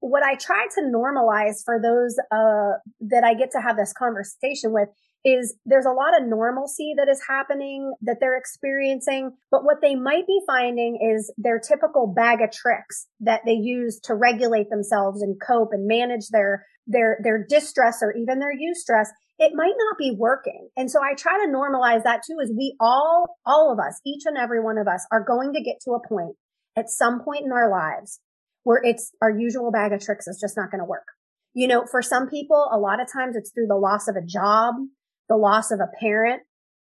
what 0.00 0.22
I 0.22 0.34
try 0.34 0.66
to 0.74 0.80
normalize 0.82 1.62
for 1.64 1.80
those, 1.80 2.16
uh, 2.32 2.78
that 3.00 3.24
I 3.24 3.34
get 3.34 3.50
to 3.52 3.60
have 3.60 3.76
this 3.76 3.92
conversation 3.92 4.72
with 4.72 4.88
is 5.24 5.56
there's 5.66 5.86
a 5.86 5.90
lot 5.90 6.18
of 6.18 6.26
normalcy 6.26 6.94
that 6.96 7.08
is 7.08 7.20
happening 7.28 7.92
that 8.02 8.16
they're 8.20 8.36
experiencing, 8.36 9.32
but 9.50 9.64
what 9.64 9.78
they 9.82 9.94
might 9.94 10.26
be 10.26 10.40
finding 10.46 10.98
is 11.14 11.32
their 11.36 11.58
typical 11.58 12.06
bag 12.06 12.40
of 12.40 12.50
tricks 12.50 13.06
that 13.20 13.42
they 13.44 13.52
use 13.52 14.00
to 14.04 14.14
regulate 14.14 14.70
themselves 14.70 15.22
and 15.22 15.40
cope 15.46 15.70
and 15.72 15.86
manage 15.86 16.28
their 16.30 16.66
their 16.86 17.18
their 17.22 17.44
distress 17.46 17.98
or 18.02 18.14
even 18.16 18.38
their 18.38 18.54
eustress 18.54 19.08
it 19.40 19.52
might 19.54 19.72
not 19.76 19.96
be 19.98 20.14
working. 20.16 20.68
And 20.76 20.90
so 20.90 21.00
I 21.02 21.14
try 21.14 21.32
to 21.32 21.50
normalize 21.50 22.04
that 22.04 22.20
too 22.26 22.36
is 22.42 22.52
we 22.54 22.76
all 22.78 23.38
all 23.46 23.72
of 23.72 23.78
us 23.78 23.98
each 24.06 24.22
and 24.26 24.36
every 24.36 24.62
one 24.62 24.76
of 24.76 24.86
us 24.86 25.06
are 25.10 25.24
going 25.24 25.54
to 25.54 25.62
get 25.62 25.76
to 25.84 25.92
a 25.92 26.08
point 26.08 26.36
at 26.76 26.90
some 26.90 27.22
point 27.24 27.46
in 27.46 27.52
our 27.52 27.70
lives 27.70 28.20
where 28.64 28.82
it's 28.84 29.12
our 29.22 29.30
usual 29.30 29.72
bag 29.72 29.92
of 29.92 30.00
tricks 30.00 30.28
is 30.28 30.38
just 30.38 30.58
not 30.58 30.70
going 30.70 30.80
to 30.80 30.84
work. 30.84 31.06
You 31.54 31.68
know, 31.68 31.86
for 31.90 32.02
some 32.02 32.28
people, 32.28 32.68
a 32.70 32.78
lot 32.78 33.00
of 33.00 33.08
times 33.10 33.34
it's 33.34 33.50
through 33.50 33.66
the 33.66 33.76
loss 33.76 34.06
of 34.06 34.14
a 34.14 34.24
job 34.24 34.74
the 35.30 35.36
loss 35.36 35.70
of 35.70 35.80
a 35.80 35.88
parent, 35.98 36.42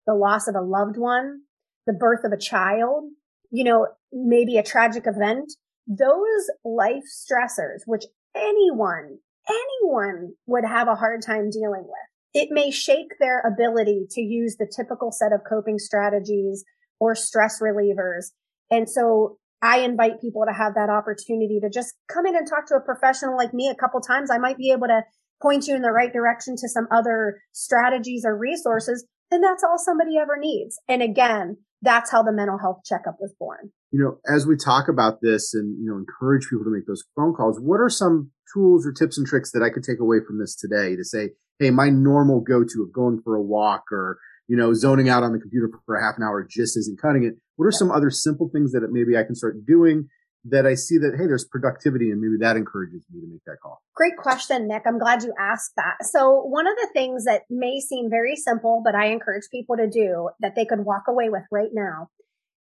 the 0.06 0.14
loss 0.14 0.48
of 0.48 0.54
a 0.54 0.62
loved 0.62 0.98
one, 0.98 1.42
the 1.88 1.94
birth 1.94 2.24
of 2.24 2.32
a 2.32 2.38
child, 2.38 3.06
you 3.50 3.64
know, 3.64 3.88
maybe 4.12 4.58
a 4.58 4.64
tragic 4.64 5.04
event, 5.08 5.54
those 5.88 6.50
life 6.64 7.04
stressors, 7.10 7.82
which 7.88 8.04
anyone, 8.36 9.18
anyone 9.50 10.34
would 10.46 10.66
have 10.66 10.88
a 10.88 10.96
hard 10.96 11.22
time 11.26 11.50
dealing 11.50 11.84
with. 11.84 12.34
It 12.34 12.50
may 12.52 12.70
shake 12.70 13.18
their 13.20 13.40
ability 13.40 14.08
to 14.12 14.22
use 14.22 14.58
the 14.58 14.72
typical 14.76 15.12
set 15.12 15.32
of 15.32 15.42
coping 15.48 15.80
strategies 15.80 16.66
or 17.00 17.16
stress 17.16 17.62
relievers. 17.62 18.32
And 18.70 18.90
so 18.90 19.38
I 19.62 19.80
invite 19.80 20.20
people 20.20 20.44
to 20.46 20.54
have 20.54 20.74
that 20.76 20.90
opportunity 20.90 21.60
to 21.62 21.70
just 21.70 21.94
come 22.12 22.26
in 22.26 22.36
and 22.36 22.48
talk 22.48 22.68
to 22.68 22.76
a 22.76 22.82
professional 22.82 23.38
like 23.38 23.54
me 23.54 23.70
a 23.70 23.76
couple 23.76 24.02
times. 24.02 24.30
I 24.30 24.38
might 24.38 24.58
be 24.58 24.72
able 24.72 24.88
to 24.88 25.04
point 25.44 25.68
you 25.68 25.76
in 25.76 25.84
the 25.84 25.92
right 25.92 26.12
direction 26.12 26.56
to 26.56 26.68
some 26.68 26.88
other 26.90 27.42
strategies 27.52 28.24
or 28.26 28.36
resources, 28.36 29.06
then 29.30 29.42
that's 29.42 29.64
all 29.64 29.78
somebody 29.78 30.18
ever 30.18 30.38
needs. 30.40 30.80
And 30.88 31.04
again, 31.04 31.58
that's 31.84 32.12
how 32.12 32.24
the 32.24 32.32
mental 32.32 32.58
health 32.58 32.80
checkup 32.86 33.18
was 33.20 33.36
born. 33.38 33.72
You 33.92 34.00
know, 34.00 34.34
as 34.34 34.48
we 34.48 34.56
talk 34.56 34.88
about 34.88 35.20
this 35.22 35.54
and, 35.54 35.78
you 35.80 35.92
know, 35.92 35.98
encourage 35.98 36.48
people 36.50 36.64
to 36.64 36.72
make 36.72 36.88
those 36.88 37.04
phone 37.16 37.34
calls, 37.34 37.60
what 37.60 37.82
are 37.82 37.90
some 37.90 38.32
tools 38.54 38.88
or 38.88 38.94
tips 38.94 39.18
and 39.18 39.28
tricks 39.28 39.52
that 39.52 39.62
I 39.62 39.70
could 39.70 39.84
take 39.84 40.00
away 40.00 40.18
from 40.26 40.40
this 40.40 40.56
today 40.56 40.96
to 40.96 41.04
say, 41.04 41.32
Hey, 41.60 41.70
my 41.70 41.90
normal 41.90 42.42
go 42.42 42.64
to 42.64 42.84
of 42.84 42.94
going 42.94 43.22
for 43.24 43.36
a 43.36 43.42
walk 43.42 43.84
or, 43.92 44.18
you 44.48 44.58
know, 44.58 44.74
zoning 44.74 45.10
out 45.10 45.24
on 45.24 45.34
the 45.34 45.40
computer 45.40 45.70
for 45.86 45.96
a 45.96 46.04
half 46.04 46.16
an 46.18 46.24
hour 46.24 46.48
just 46.50 46.78
isn't 46.78 47.00
cutting 47.02 47.24
it. 47.24 47.36
What 47.58 47.66
are 47.66 47.72
some 47.72 47.92
other 47.92 48.10
simple 48.10 48.50
things 48.52 48.72
that 48.72 48.82
maybe 48.92 49.16
I 49.18 49.24
can 49.24 49.36
start 49.36 49.66
doing 49.66 50.08
that 50.46 50.66
I 50.66 50.76
see 50.76 50.98
that, 50.98 51.16
hey, 51.18 51.26
there's 51.26 51.46
productivity 51.46 52.12
and 52.12 52.20
maybe 52.20 52.36
that 52.40 52.58
encourages 52.58 53.04
me 53.12 53.22
to 53.22 53.28
make 53.28 53.44
that 53.46 53.58
call? 53.62 53.82
Great 53.96 54.18
question, 54.18 54.68
Nick. 54.68 54.84
I'm 54.86 55.00
glad 55.00 55.24
you 55.24 55.34
asked 55.40 55.72
that. 55.78 56.06
So 56.06 56.42
one 56.42 56.68
of 56.68 56.76
the 56.76 56.90
things 56.94 57.26
that 57.26 57.44
may 57.50 57.80
seem 57.80 58.10
very 58.10 58.36
simple, 58.36 58.82
but 58.84 58.96
I 58.96 59.08
encourage 59.08 59.44
people 59.52 59.78
to 59.78 59.90
do 59.90 60.30
that 60.42 60.56
they 60.56 60.66
could 60.66 60.86
walk 60.86 61.04
away 61.08 61.30
with 61.30 61.44
right 61.52 61.72
now 61.74 62.10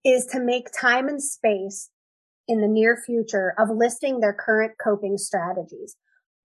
is 0.05 0.25
to 0.27 0.39
make 0.39 0.67
time 0.79 1.07
and 1.07 1.21
space 1.21 1.89
in 2.47 2.61
the 2.61 2.67
near 2.67 3.01
future 3.05 3.53
of 3.57 3.69
listing 3.69 4.19
their 4.19 4.33
current 4.33 4.73
coping 4.83 5.17
strategies. 5.17 5.95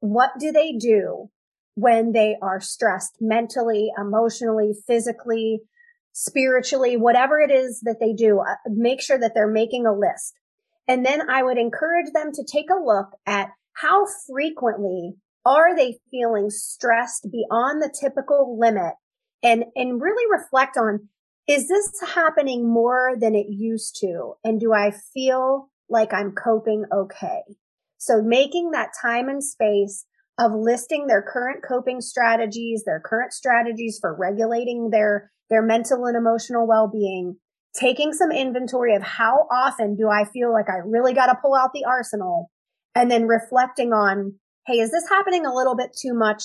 What 0.00 0.32
do 0.38 0.52
they 0.52 0.72
do 0.72 1.30
when 1.74 2.12
they 2.12 2.36
are 2.40 2.60
stressed 2.60 3.18
mentally, 3.20 3.90
emotionally, 3.98 4.72
physically, 4.86 5.60
spiritually, 6.12 6.96
whatever 6.96 7.38
it 7.38 7.50
is 7.50 7.80
that 7.82 8.00
they 8.00 8.14
do, 8.14 8.40
uh, 8.40 8.54
make 8.66 9.02
sure 9.02 9.18
that 9.18 9.32
they're 9.34 9.46
making 9.46 9.84
a 9.84 9.92
list. 9.92 10.32
And 10.88 11.04
then 11.04 11.28
I 11.28 11.42
would 11.42 11.58
encourage 11.58 12.12
them 12.12 12.32
to 12.32 12.44
take 12.44 12.70
a 12.70 12.82
look 12.82 13.08
at 13.26 13.50
how 13.74 14.06
frequently 14.30 15.14
are 15.44 15.76
they 15.76 15.98
feeling 16.10 16.50
stressed 16.50 17.28
beyond 17.30 17.82
the 17.82 17.94
typical 18.00 18.58
limit 18.58 18.94
and, 19.42 19.64
and 19.74 20.00
really 20.00 20.24
reflect 20.30 20.76
on, 20.76 21.08
is 21.46 21.68
this 21.68 21.92
happening 22.14 22.68
more 22.68 23.14
than 23.18 23.34
it 23.34 23.46
used 23.48 23.96
to? 24.00 24.34
And 24.42 24.58
do 24.58 24.72
I 24.72 24.92
feel 25.14 25.70
like 25.88 26.12
I'm 26.12 26.32
coping 26.32 26.84
okay? 26.92 27.42
So 27.98 28.22
making 28.22 28.72
that 28.72 28.90
time 29.00 29.28
and 29.28 29.42
space 29.42 30.04
of 30.38 30.52
listing 30.52 31.06
their 31.06 31.22
current 31.22 31.64
coping 31.66 32.00
strategies, 32.00 32.84
their 32.84 33.00
current 33.00 33.32
strategies 33.32 33.98
for 34.00 34.14
regulating 34.14 34.90
their, 34.90 35.30
their 35.48 35.62
mental 35.62 36.04
and 36.06 36.16
emotional 36.16 36.66
well-being, 36.66 37.36
taking 37.78 38.12
some 38.12 38.30
inventory 38.30 38.94
of 38.94 39.02
how 39.02 39.46
often 39.50 39.96
do 39.96 40.08
I 40.08 40.24
feel 40.24 40.52
like 40.52 40.68
I 40.68 40.78
really 40.84 41.14
got 41.14 41.26
to 41.26 41.38
pull 41.40 41.54
out 41.54 41.70
the 41.72 41.84
arsenal 41.84 42.50
and 42.94 43.10
then 43.10 43.26
reflecting 43.26 43.92
on, 43.92 44.34
Hey, 44.66 44.80
is 44.80 44.90
this 44.90 45.08
happening 45.08 45.46
a 45.46 45.54
little 45.54 45.76
bit 45.76 45.90
too 45.96 46.12
much? 46.12 46.42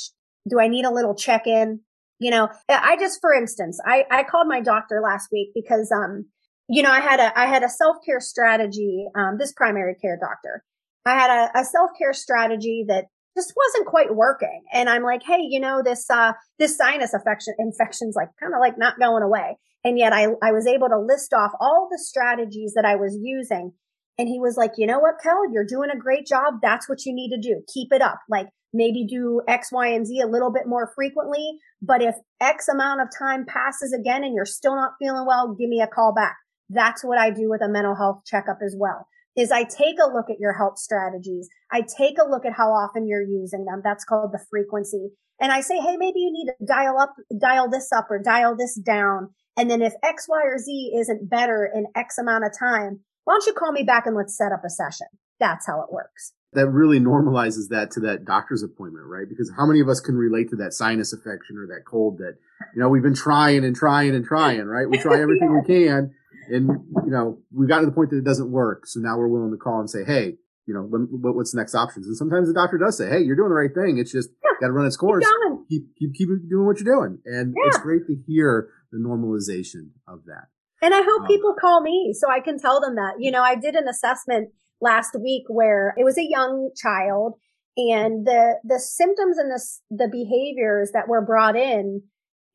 Do 0.47 0.59
I 0.59 0.67
need 0.67 0.85
a 0.85 0.93
little 0.93 1.15
check 1.15 1.47
in? 1.47 1.79
You 2.19 2.29
know, 2.29 2.49
I 2.69 2.97
just, 2.99 3.19
for 3.19 3.33
instance, 3.33 3.79
I, 3.83 4.05
I 4.11 4.23
called 4.23 4.47
my 4.47 4.61
doctor 4.61 5.01
last 5.03 5.29
week 5.31 5.49
because, 5.55 5.91
um, 5.91 6.25
you 6.69 6.83
know, 6.83 6.91
I 6.91 6.99
had 6.99 7.19
a, 7.19 7.37
I 7.39 7.47
had 7.47 7.63
a 7.63 7.69
self-care 7.69 8.19
strategy, 8.19 9.07
um, 9.15 9.37
this 9.39 9.53
primary 9.53 9.95
care 9.95 10.19
doctor. 10.21 10.63
I 11.03 11.15
had 11.15 11.31
a, 11.31 11.59
a 11.61 11.65
self-care 11.65 12.13
strategy 12.13 12.85
that 12.87 13.05
just 13.35 13.53
wasn't 13.55 13.87
quite 13.87 14.13
working. 14.13 14.61
And 14.71 14.87
I'm 14.87 15.03
like, 15.03 15.23
Hey, 15.23 15.41
you 15.49 15.59
know, 15.59 15.81
this, 15.83 16.07
uh, 16.11 16.33
this 16.59 16.77
sinus 16.77 17.13
infection, 17.15 17.55
infection's 17.57 18.15
like 18.15 18.29
kind 18.39 18.53
of 18.53 18.59
like 18.59 18.77
not 18.77 18.99
going 18.99 19.23
away. 19.23 19.57
And 19.83 19.97
yet 19.97 20.13
I, 20.13 20.27
I 20.41 20.51
was 20.51 20.67
able 20.67 20.89
to 20.89 20.99
list 20.99 21.33
off 21.33 21.51
all 21.59 21.87
the 21.91 21.97
strategies 21.97 22.73
that 22.75 22.85
I 22.85 22.95
was 22.95 23.17
using. 23.19 23.73
And 24.17 24.27
he 24.27 24.39
was 24.39 24.57
like, 24.57 24.73
you 24.77 24.85
know 24.85 24.99
what, 24.99 25.15
Kel, 25.21 25.51
you're 25.51 25.65
doing 25.65 25.89
a 25.89 25.97
great 25.97 26.27
job. 26.27 26.55
That's 26.61 26.87
what 26.87 27.05
you 27.05 27.13
need 27.13 27.29
to 27.29 27.41
do. 27.41 27.61
Keep 27.73 27.91
it 27.91 28.01
up. 28.01 28.19
Like 28.29 28.49
maybe 28.73 29.05
do 29.05 29.41
X, 29.47 29.71
Y, 29.71 29.87
and 29.87 30.05
Z 30.05 30.21
a 30.21 30.27
little 30.27 30.51
bit 30.51 30.67
more 30.67 30.91
frequently. 30.95 31.57
But 31.81 32.01
if 32.03 32.15
X 32.39 32.67
amount 32.67 33.01
of 33.01 33.07
time 33.17 33.45
passes 33.45 33.93
again 33.93 34.23
and 34.23 34.35
you're 34.35 34.45
still 34.45 34.75
not 34.75 34.93
feeling 34.99 35.25
well, 35.25 35.55
give 35.55 35.69
me 35.69 35.81
a 35.81 35.87
call 35.87 36.13
back. 36.13 36.37
That's 36.69 37.03
what 37.03 37.17
I 37.17 37.31
do 37.31 37.49
with 37.49 37.61
a 37.61 37.67
mental 37.67 37.95
health 37.95 38.21
checkup 38.25 38.59
as 38.63 38.75
well 38.77 39.07
is 39.35 39.51
I 39.51 39.63
take 39.63 39.95
a 40.01 40.11
look 40.11 40.29
at 40.29 40.39
your 40.39 40.53
health 40.53 40.77
strategies. 40.77 41.47
I 41.71 41.81
take 41.81 42.17
a 42.17 42.29
look 42.29 42.45
at 42.45 42.53
how 42.53 42.69
often 42.71 43.07
you're 43.07 43.21
using 43.21 43.65
them. 43.65 43.81
That's 43.83 44.03
called 44.03 44.33
the 44.33 44.43
frequency. 44.49 45.09
And 45.39 45.51
I 45.51 45.61
say, 45.61 45.77
Hey, 45.77 45.97
maybe 45.97 46.19
you 46.19 46.31
need 46.31 46.47
to 46.47 46.65
dial 46.65 46.99
up, 46.99 47.13
dial 47.39 47.69
this 47.69 47.91
up 47.91 48.07
or 48.09 48.19
dial 48.21 48.55
this 48.55 48.75
down. 48.75 49.29
And 49.57 49.69
then 49.69 49.81
if 49.81 49.93
X, 50.03 50.27
Y, 50.29 50.41
or 50.43 50.57
Z 50.57 50.93
isn't 50.97 51.29
better 51.29 51.69
in 51.73 51.85
X 51.95 52.17
amount 52.17 52.45
of 52.45 52.51
time, 52.57 53.01
why 53.23 53.33
don't 53.33 53.45
you 53.45 53.53
call 53.53 53.71
me 53.71 53.83
back 53.83 54.05
and 54.05 54.15
let's 54.15 54.37
set 54.37 54.51
up 54.51 54.61
a 54.65 54.69
session? 54.69 55.07
That's 55.39 55.67
how 55.67 55.81
it 55.81 55.91
works. 55.91 56.33
That 56.53 56.67
really 56.67 56.99
normalizes 56.99 57.69
that 57.69 57.91
to 57.91 57.99
that 58.01 58.25
doctor's 58.25 58.63
appointment, 58.63 59.05
right? 59.07 59.27
Because 59.27 59.51
how 59.57 59.65
many 59.65 59.79
of 59.79 59.87
us 59.87 59.99
can 59.99 60.15
relate 60.15 60.49
to 60.49 60.57
that 60.57 60.73
sinus 60.73 61.13
infection 61.13 61.57
or 61.57 61.67
that 61.67 61.83
cold 61.85 62.17
that, 62.17 62.35
you 62.75 62.81
know, 62.81 62.89
we've 62.89 63.03
been 63.03 63.15
trying 63.15 63.63
and 63.63 63.75
trying 63.75 64.15
and 64.15 64.25
trying, 64.25 64.65
right? 64.65 64.89
We 64.89 64.97
try 64.97 65.21
everything 65.21 65.49
yeah. 65.51 65.61
we 65.61 65.85
can 65.85 66.13
and, 66.51 66.67
you 67.05 67.11
know, 67.11 67.39
we've 67.53 67.69
gotten 67.69 67.85
to 67.85 67.89
the 67.89 67.95
point 67.95 68.09
that 68.09 68.17
it 68.17 68.25
doesn't 68.25 68.51
work. 68.51 68.85
So 68.85 68.99
now 68.99 69.17
we're 69.17 69.27
willing 69.27 69.51
to 69.51 69.57
call 69.57 69.79
and 69.79 69.89
say, 69.89 70.03
Hey, 70.05 70.35
you 70.65 70.73
know, 70.73 70.83
what's 70.83 71.51
the 71.51 71.59
next 71.59 71.75
options? 71.75 72.07
And 72.07 72.15
sometimes 72.15 72.47
the 72.47 72.53
doctor 72.53 72.77
does 72.77 72.97
say, 72.97 73.09
Hey, 73.09 73.21
you're 73.21 73.35
doing 73.35 73.49
the 73.49 73.55
right 73.55 73.73
thing. 73.73 73.97
It's 73.97 74.11
just 74.11 74.29
yeah. 74.43 74.51
got 74.59 74.67
to 74.67 74.73
run 74.73 74.85
its 74.85 74.97
course. 74.97 75.25
Keep, 75.69 75.95
keep, 75.97 76.13
keep, 76.13 76.27
doing 76.49 76.65
what 76.65 76.79
you're 76.79 76.93
doing. 76.93 77.19
And 77.25 77.53
yeah. 77.55 77.67
it's 77.67 77.77
great 77.79 78.05
to 78.07 78.15
hear 78.27 78.69
the 78.91 78.99
normalization 78.99 79.91
of 80.07 80.25
that. 80.25 80.47
And 80.81 80.93
I 80.93 81.01
hope 81.01 81.21
um, 81.21 81.27
people 81.27 81.53
call 81.59 81.81
me 81.81 82.13
so 82.17 82.29
I 82.29 82.39
can 82.39 82.59
tell 82.59 82.81
them 82.81 82.95
that. 82.95 83.15
You 83.19 83.31
know, 83.31 83.43
I 83.43 83.55
did 83.55 83.75
an 83.75 83.87
assessment 83.87 84.49
last 84.79 85.15
week 85.19 85.43
where 85.47 85.93
it 85.97 86.03
was 86.03 86.17
a 86.17 86.27
young 86.27 86.71
child 86.75 87.35
and 87.77 88.25
the 88.25 88.55
the 88.63 88.79
symptoms 88.79 89.37
and 89.37 89.51
the 89.51 89.61
the 89.91 90.09
behaviors 90.11 90.91
that 90.93 91.07
were 91.07 91.25
brought 91.25 91.55
in 91.55 92.01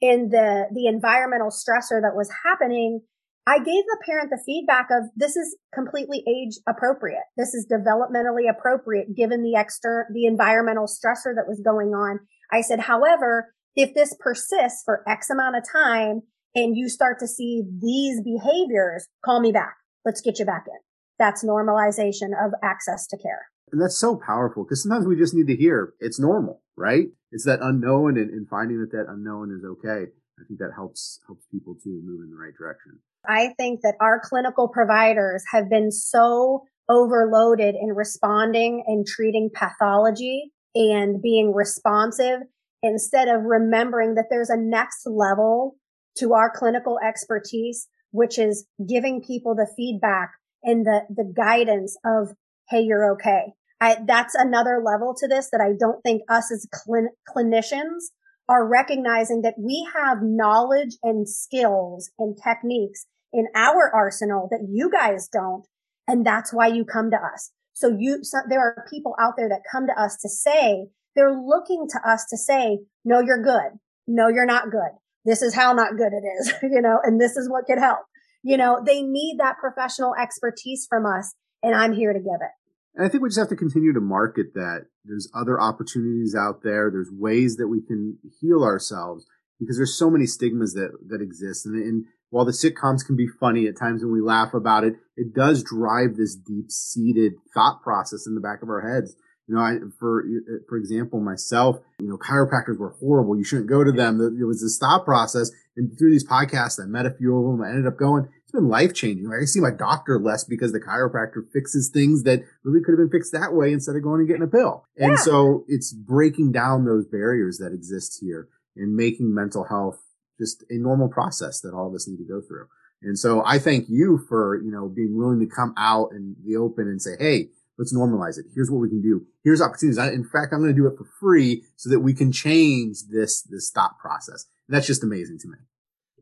in 0.01 0.29
the 0.29 0.67
the 0.75 0.87
environmental 0.87 1.49
stressor 1.49 2.03
that 2.03 2.15
was 2.15 2.31
happening 2.45 3.01
I 3.47 3.59
gave 3.59 3.85
the 3.85 3.99
parent 4.05 4.31
the 4.31 4.43
feedback 4.45 4.89
of 4.91 5.05
this 5.15 5.37
is 5.37 5.57
completely 5.73 6.25
age 6.27 6.59
appropriate. 6.67 7.23
This 7.37 7.55
is 7.55 7.67
developmentally 7.71 8.51
appropriate 8.51 9.15
given 9.15 9.43
the 9.43 9.55
extra, 9.55 10.05
the 10.13 10.27
environmental 10.27 10.87
stressor 10.87 11.33
that 11.37 11.47
was 11.47 11.63
going 11.65 11.95
on. 11.95 12.19
I 12.51 12.61
said, 12.61 12.81
however, 12.81 13.55
if 13.77 13.95
this 13.95 14.15
persists 14.19 14.83
for 14.85 15.09
X 15.09 15.31
amount 15.31 15.57
of 15.57 15.63
time 15.71 16.23
and 16.55 16.77
you 16.77 16.89
start 16.89 17.19
to 17.21 17.29
see 17.29 17.63
these 17.81 18.23
behaviors, 18.23 19.07
call 19.25 19.41
me 19.41 19.53
back. 19.53 19.77
Let's 20.05 20.23
get 20.23 20.39
you 20.39 20.47
back 20.47 20.65
in. 20.67 20.79
That's 21.19 21.45
normalization 21.45 22.31
of 22.43 22.53
access 22.63 23.07
to 23.09 23.19
care. 23.19 23.47
And 23.73 23.81
that's 23.81 23.99
so 23.99 24.17
powerful 24.17 24.65
because 24.65 24.83
sometimes 24.83 25.07
we 25.07 25.17
just 25.17 25.35
need 25.35 25.49
to 25.49 25.57
hear 25.57 25.93
it's 26.01 26.19
normal, 26.19 26.63
right? 26.77 27.07
It's 27.33 27.45
that 27.45 27.61
unknown 27.61 28.17
and, 28.17 28.31
and 28.31 28.49
finding 28.49 28.81
that 28.81 28.93
that 28.93 29.07
unknown 29.09 29.51
is 29.51 29.65
okay. 29.65 30.11
I 30.39 30.45
think 30.47 30.61
that 30.61 30.71
helps 30.75 31.21
helps 31.27 31.47
people 31.51 31.75
to 31.83 31.89
move 32.05 32.23
in 32.23 32.31
the 32.31 32.37
right 32.37 32.55
direction. 32.57 32.99
I 33.29 33.55
think 33.57 33.81
that 33.83 33.97
our 34.01 34.21
clinical 34.23 34.69
providers 34.69 35.43
have 35.53 35.69
been 35.69 35.91
so 35.91 36.65
overloaded 36.89 37.75
in 37.75 37.89
responding 37.89 38.85
and 38.87 39.07
treating 39.07 39.51
pathology 39.53 40.53
and 40.75 41.21
being 41.21 41.53
responsive 41.53 42.41
instead 42.83 43.29
of 43.29 43.43
remembering 43.45 44.15
that 44.15 44.27
there's 44.31 44.51
a 44.51 44.57
next 44.57 45.07
level 45.07 45.77
to 46.19 46.33
our 46.33 46.51
clinical 46.55 46.99
expertise, 47.07 47.89
which 48.11 48.39
is 48.39 48.67
giving 48.89 49.23
people 49.23 49.55
the 49.55 49.71
feedback 49.77 50.33
and 50.63 50.85
the, 50.85 51.03
the 51.11 51.33
guidance 51.37 51.97
of, 52.05 52.35
Hey, 52.69 52.81
you're 52.81 53.13
okay. 53.13 53.53
I, 53.81 53.99
that's 54.07 54.35
another 54.35 54.83
level 54.85 55.15
to 55.19 55.29
this 55.29 55.51
that 55.53 55.61
I 55.61 55.77
don't 55.79 56.01
think 56.03 56.23
us 56.29 56.51
as 56.51 56.67
clin- 56.73 57.13
clinicians 57.29 58.05
are 58.49 58.67
recognizing 58.67 59.43
that 59.43 59.55
we 59.59 59.87
have 59.95 60.19
knowledge 60.23 60.97
and 61.03 61.29
skills 61.29 62.11
and 62.19 62.37
techniques 62.43 63.07
in 63.33 63.47
our 63.55 63.91
arsenal 63.95 64.49
that 64.51 64.67
you 64.71 64.91
guys 64.91 65.29
don't. 65.29 65.67
And 66.09 66.25
that's 66.25 66.53
why 66.53 66.69
you 66.69 66.85
come 66.85 67.11
to 67.11 67.17
us. 67.17 67.51
So 67.75 67.95
you, 67.99 68.21
so 68.23 68.39
there 68.49 68.61
are 68.61 68.87
people 68.91 69.15
out 69.21 69.35
there 69.37 69.49
that 69.49 69.63
come 69.71 69.87
to 69.87 70.01
us 70.01 70.17
to 70.23 70.29
say, 70.29 70.87
they're 71.17 71.35
looking 71.35 71.89
to 71.91 72.09
us 72.09 72.27
to 72.31 72.37
say, 72.37 72.79
no, 73.05 73.21
you're 73.21 73.43
good. 73.43 73.79
No, 74.07 74.29
you're 74.29 74.47
not 74.47 74.71
good. 74.71 74.91
This 75.25 75.43
is 75.43 75.55
how 75.55 75.73
not 75.73 75.97
good 75.97 76.13
it 76.13 76.25
is, 76.41 76.53
you 76.63 76.81
know, 76.81 77.01
and 77.03 77.21
this 77.21 77.37
is 77.37 77.51
what 77.51 77.65
could 77.67 77.79
help. 77.79 78.01
You 78.45 78.57
know, 78.57 78.81
they 78.85 79.03
need 79.03 79.39
that 79.41 79.57
professional 79.59 80.15
expertise 80.15 80.87
from 80.89 81.05
us 81.05 81.35
and 81.63 81.75
I'm 81.75 81.95
here 81.95 82.13
to 82.13 82.19
give 82.21 82.41
it. 82.41 82.51
And 82.95 83.05
I 83.05 83.09
think 83.09 83.23
we 83.23 83.29
just 83.29 83.41
have 83.41 83.49
to 83.49 83.57
continue 83.57 83.93
to 83.93 84.01
market 84.01 84.55
that 84.55 84.87
there's 85.05 85.29
other 85.35 85.61
opportunities 85.61 86.35
out 86.39 86.63
there. 86.63 86.91
There's 86.91 87.11
ways 87.11 87.57
that 87.57 87.69
we 87.69 87.83
can 87.83 88.19
heal 88.41 88.63
ourselves 88.63 89.27
because 89.59 89.77
there's 89.77 89.99
so 89.99 90.11
many 90.11 90.27
stigmas 90.27 90.75
that, 90.75 90.93
that 91.09 91.21
exist. 91.21 91.67
And, 91.67 91.75
and 91.75 92.05
while 92.31 92.45
the 92.45 92.53
sitcoms 92.53 93.05
can 93.05 93.17
be 93.17 93.27
funny 93.27 93.67
at 93.67 93.77
times 93.77 94.03
when 94.03 94.13
we 94.13 94.21
laugh 94.21 94.55
about 94.55 94.85
it, 94.85 94.95
it 95.17 95.35
does 95.35 95.63
drive 95.63 96.17
this 96.17 96.37
deep 96.37 96.71
seated 96.71 97.33
thought 97.53 97.83
process 97.83 98.27
in 98.27 98.35
the 98.35 98.41
back 98.41 98.63
of 98.63 98.69
our 98.69 98.81
heads. 98.81 99.17
You 99.49 99.55
know, 99.55 99.61
I, 99.61 99.77
for, 99.99 100.25
for 100.69 100.77
example, 100.77 101.21
myself, 101.21 101.79
you 102.01 102.09
know, 102.09 102.19
chiropractors 102.19 102.79
were 102.79 102.97
horrible. 102.99 103.37
You 103.37 103.45
shouldn't 103.45 103.69
go 103.69 103.85
to 103.85 103.93
them. 103.93 104.21
It 104.21 104.45
was 104.45 104.63
a 104.63 104.69
stop 104.69 105.05
process. 105.05 105.51
And 105.77 105.97
through 105.97 106.11
these 106.11 106.27
podcasts, 106.27 106.83
I 106.83 106.87
met 106.87 107.07
a 107.07 107.13
few 107.13 107.37
of 107.37 107.45
them. 107.45 107.63
I 107.63 107.69
ended 107.69 107.87
up 107.87 107.97
going. 107.97 108.29
It's 108.43 108.53
been 108.53 108.69
life 108.69 108.93
changing. 108.93 109.29
Like 109.29 109.43
I 109.43 109.45
see 109.45 109.61
my 109.61 109.71
doctor 109.71 110.19
less 110.19 110.45
because 110.45 110.73
the 110.73 110.81
chiropractor 110.81 111.49
fixes 111.53 111.91
things 111.93 112.25
that 112.25 112.43
really 112.65 112.81
could 112.83 112.93
have 112.93 112.99
been 112.99 113.11
fixed 113.11 113.33
that 113.33 113.55
way 113.55 113.73
instead 113.73 113.95
of 113.95 114.03
going 114.03 114.21
and 114.21 114.29
getting 114.29 114.43
a 114.43 114.49
pill. 114.49 114.85
And 114.97 115.19
so 115.19 115.65
it's 115.69 115.93
breaking 115.93 116.53
down 116.53 116.85
those 116.85 117.07
barriers 117.07 117.59
that 117.59 117.73
exist 117.73 118.19
here 118.21 118.49
and 118.77 118.97
making 118.97 119.35
mental 119.35 119.65
health 119.65 119.99
just 120.39 120.65
a 120.71 120.77
normal 120.77 121.09
process 121.09 121.61
that 121.61 121.73
all 121.75 121.89
of 121.89 121.95
us 121.95 122.09
need 122.09 122.19
to 122.19 122.25
go 122.25 122.41
through. 122.41 122.67
And 123.03 123.19
so 123.19 123.43
I 123.45 123.59
thank 123.59 123.87
you 123.89 124.19
for, 124.29 124.61
you 124.63 124.71
know, 124.71 124.89
being 124.89 125.17
willing 125.17 125.41
to 125.41 125.47
come 125.47 125.75
out 125.77 126.11
in 126.13 126.37
the 126.45 126.57
open 126.57 126.89
and 126.89 127.01
say, 127.01 127.13
Hey, 127.19 127.51
let's 127.79 127.95
normalize 127.95 128.39
it. 128.39 128.47
Here's 128.55 128.71
what 128.71 128.79
we 128.79 128.89
can 128.89 129.03
do. 129.03 129.27
Here's 129.45 129.61
opportunities. 129.61 129.99
I, 129.99 130.11
in 130.11 130.25
fact, 130.25 130.53
I'm 130.53 130.61
going 130.61 130.75
to 130.75 130.81
do 130.81 130.87
it 130.87 130.97
for 130.97 131.07
free 131.21 131.65
so 131.77 131.91
that 131.91 132.01
we 132.01 132.15
can 132.15 132.33
change 132.33 132.99
this, 133.11 133.43
this 133.43 133.71
thought 133.71 133.99
process. 133.99 134.47
And 134.69 134.77
that's 134.77 134.87
just 134.87 135.05
amazing 135.05 135.39
to 135.41 135.49
me. 135.49 135.59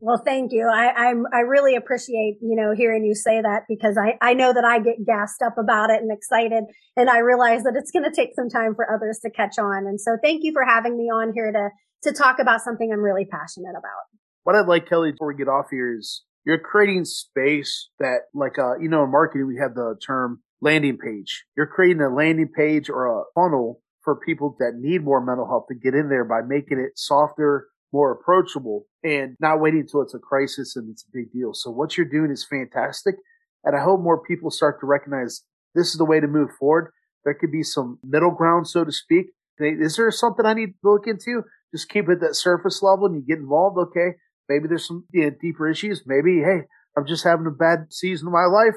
Well, 0.01 0.21
thank 0.23 0.51
you. 0.51 0.69
I, 0.71 0.91
I'm, 0.91 1.25
I 1.33 1.39
really 1.39 1.75
appreciate, 1.75 2.37
you 2.41 2.55
know, 2.55 2.75
hearing 2.75 3.05
you 3.05 3.15
say 3.15 3.41
that 3.41 3.63
because 3.69 3.97
I, 3.97 4.17
I 4.21 4.33
know 4.33 4.51
that 4.51 4.65
I 4.65 4.79
get 4.79 5.05
gassed 5.05 5.41
up 5.41 5.57
about 5.57 5.89
it 5.89 6.01
and 6.01 6.11
excited. 6.11 6.65
And 6.97 7.09
I 7.09 7.19
realize 7.19 7.63
that 7.63 7.75
it's 7.77 7.91
going 7.91 8.03
to 8.03 8.15
take 8.15 8.35
some 8.35 8.49
time 8.49 8.75
for 8.75 8.93
others 8.93 9.19
to 9.23 9.31
catch 9.31 9.57
on. 9.57 9.87
And 9.87 9.99
so 9.99 10.17
thank 10.21 10.43
you 10.43 10.51
for 10.51 10.65
having 10.65 10.97
me 10.97 11.05
on 11.05 11.31
here 11.33 11.51
to, 11.51 11.69
to 12.09 12.15
talk 12.15 12.39
about 12.39 12.61
something 12.61 12.91
I'm 12.91 12.99
really 12.99 13.25
passionate 13.25 13.71
about. 13.71 14.03
What 14.43 14.55
I'd 14.55 14.67
like, 14.67 14.87
Kelly, 14.87 15.11
before 15.11 15.29
we 15.29 15.35
get 15.35 15.47
off 15.47 15.67
here 15.71 15.95
is 15.97 16.23
you're 16.45 16.59
creating 16.59 17.05
space 17.05 17.89
that 17.97 18.23
like, 18.33 18.59
uh, 18.59 18.77
you 18.77 18.89
know, 18.89 19.05
in 19.05 19.11
marketing, 19.11 19.47
we 19.47 19.57
have 19.59 19.75
the 19.75 19.95
term 20.05 20.41
landing 20.65 20.97
page. 20.97 21.45
You're 21.55 21.67
creating 21.67 22.01
a 22.01 22.09
landing 22.09 22.49
page 22.49 22.89
or 22.89 23.05
a 23.05 23.23
funnel 23.35 23.81
for 24.03 24.15
people 24.15 24.55
that 24.59 24.73
need 24.75 25.03
more 25.03 25.23
mental 25.23 25.45
health 25.47 25.67
to 25.69 25.75
get 25.75 25.93
in 25.93 26.09
there 26.09 26.25
by 26.25 26.41
making 26.41 26.79
it 26.79 26.97
softer, 26.97 27.67
more 27.93 28.11
approachable 28.11 28.87
and 29.03 29.37
not 29.39 29.61
waiting 29.61 29.81
until 29.81 30.01
it's 30.01 30.15
a 30.15 30.19
crisis 30.19 30.75
and 30.75 30.89
it's 30.89 31.03
a 31.03 31.11
big 31.13 31.31
deal. 31.31 31.53
So 31.53 31.69
what 31.69 31.95
you're 31.95 32.09
doing 32.09 32.31
is 32.31 32.43
fantastic. 32.43 33.15
And 33.63 33.75
I 33.75 33.83
hope 33.83 34.01
more 34.01 34.21
people 34.21 34.49
start 34.49 34.79
to 34.79 34.87
recognize 34.87 35.43
this 35.75 35.89
is 35.89 35.97
the 35.97 36.05
way 36.05 36.19
to 36.19 36.27
move 36.27 36.49
forward. 36.59 36.91
There 37.23 37.35
could 37.35 37.51
be 37.51 37.63
some 37.63 37.99
middle 38.03 38.31
ground, 38.31 38.67
so 38.67 38.83
to 38.83 38.91
speak. 38.91 39.27
Is 39.59 39.95
there 39.95 40.11
something 40.11 40.45
I 40.45 40.53
need 40.53 40.73
to 40.81 40.91
look 40.91 41.07
into? 41.07 41.43
Just 41.73 41.89
keep 41.89 42.09
it 42.09 42.13
at 42.13 42.21
that 42.21 42.35
surface 42.35 42.81
level 42.81 43.05
and 43.05 43.15
you 43.15 43.21
get 43.21 43.41
involved. 43.41 43.77
Okay. 43.77 44.17
Maybe 44.49 44.67
there's 44.67 44.87
some 44.87 45.05
you 45.11 45.25
know, 45.25 45.31
deeper 45.39 45.69
issues. 45.69 46.03
Maybe, 46.05 46.39
hey, 46.39 46.61
I'm 46.97 47.07
just 47.07 47.23
having 47.23 47.47
a 47.47 47.51
bad 47.51 47.87
season 47.91 48.27
of 48.27 48.33
my 48.33 48.45
life 48.45 48.75